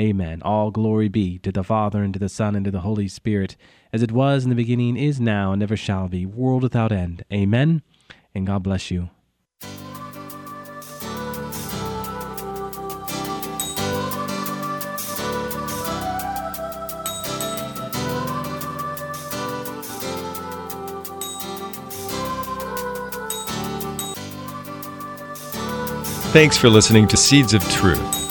Amen. 0.00 0.40
All 0.42 0.70
glory 0.70 1.08
be 1.08 1.38
to 1.40 1.52
the 1.52 1.62
Father, 1.62 2.02
and 2.02 2.14
to 2.14 2.18
the 2.18 2.30
Son, 2.30 2.56
and 2.56 2.64
to 2.64 2.70
the 2.70 2.80
Holy 2.80 3.06
Spirit, 3.06 3.54
as 3.92 4.02
it 4.02 4.10
was 4.10 4.44
in 4.44 4.48
the 4.48 4.56
beginning, 4.56 4.96
is 4.96 5.20
now, 5.20 5.52
and 5.52 5.62
ever 5.62 5.76
shall 5.76 6.08
be, 6.08 6.24
world 6.24 6.62
without 6.62 6.90
end. 6.90 7.22
Amen. 7.30 7.82
And 8.34 8.46
God 8.46 8.62
bless 8.62 8.90
you. 8.90 9.10
Thanks 26.32 26.56
for 26.56 26.70
listening 26.70 27.08
to 27.08 27.16
Seeds 27.16 27.54
of 27.54 27.68
Truth, 27.70 28.19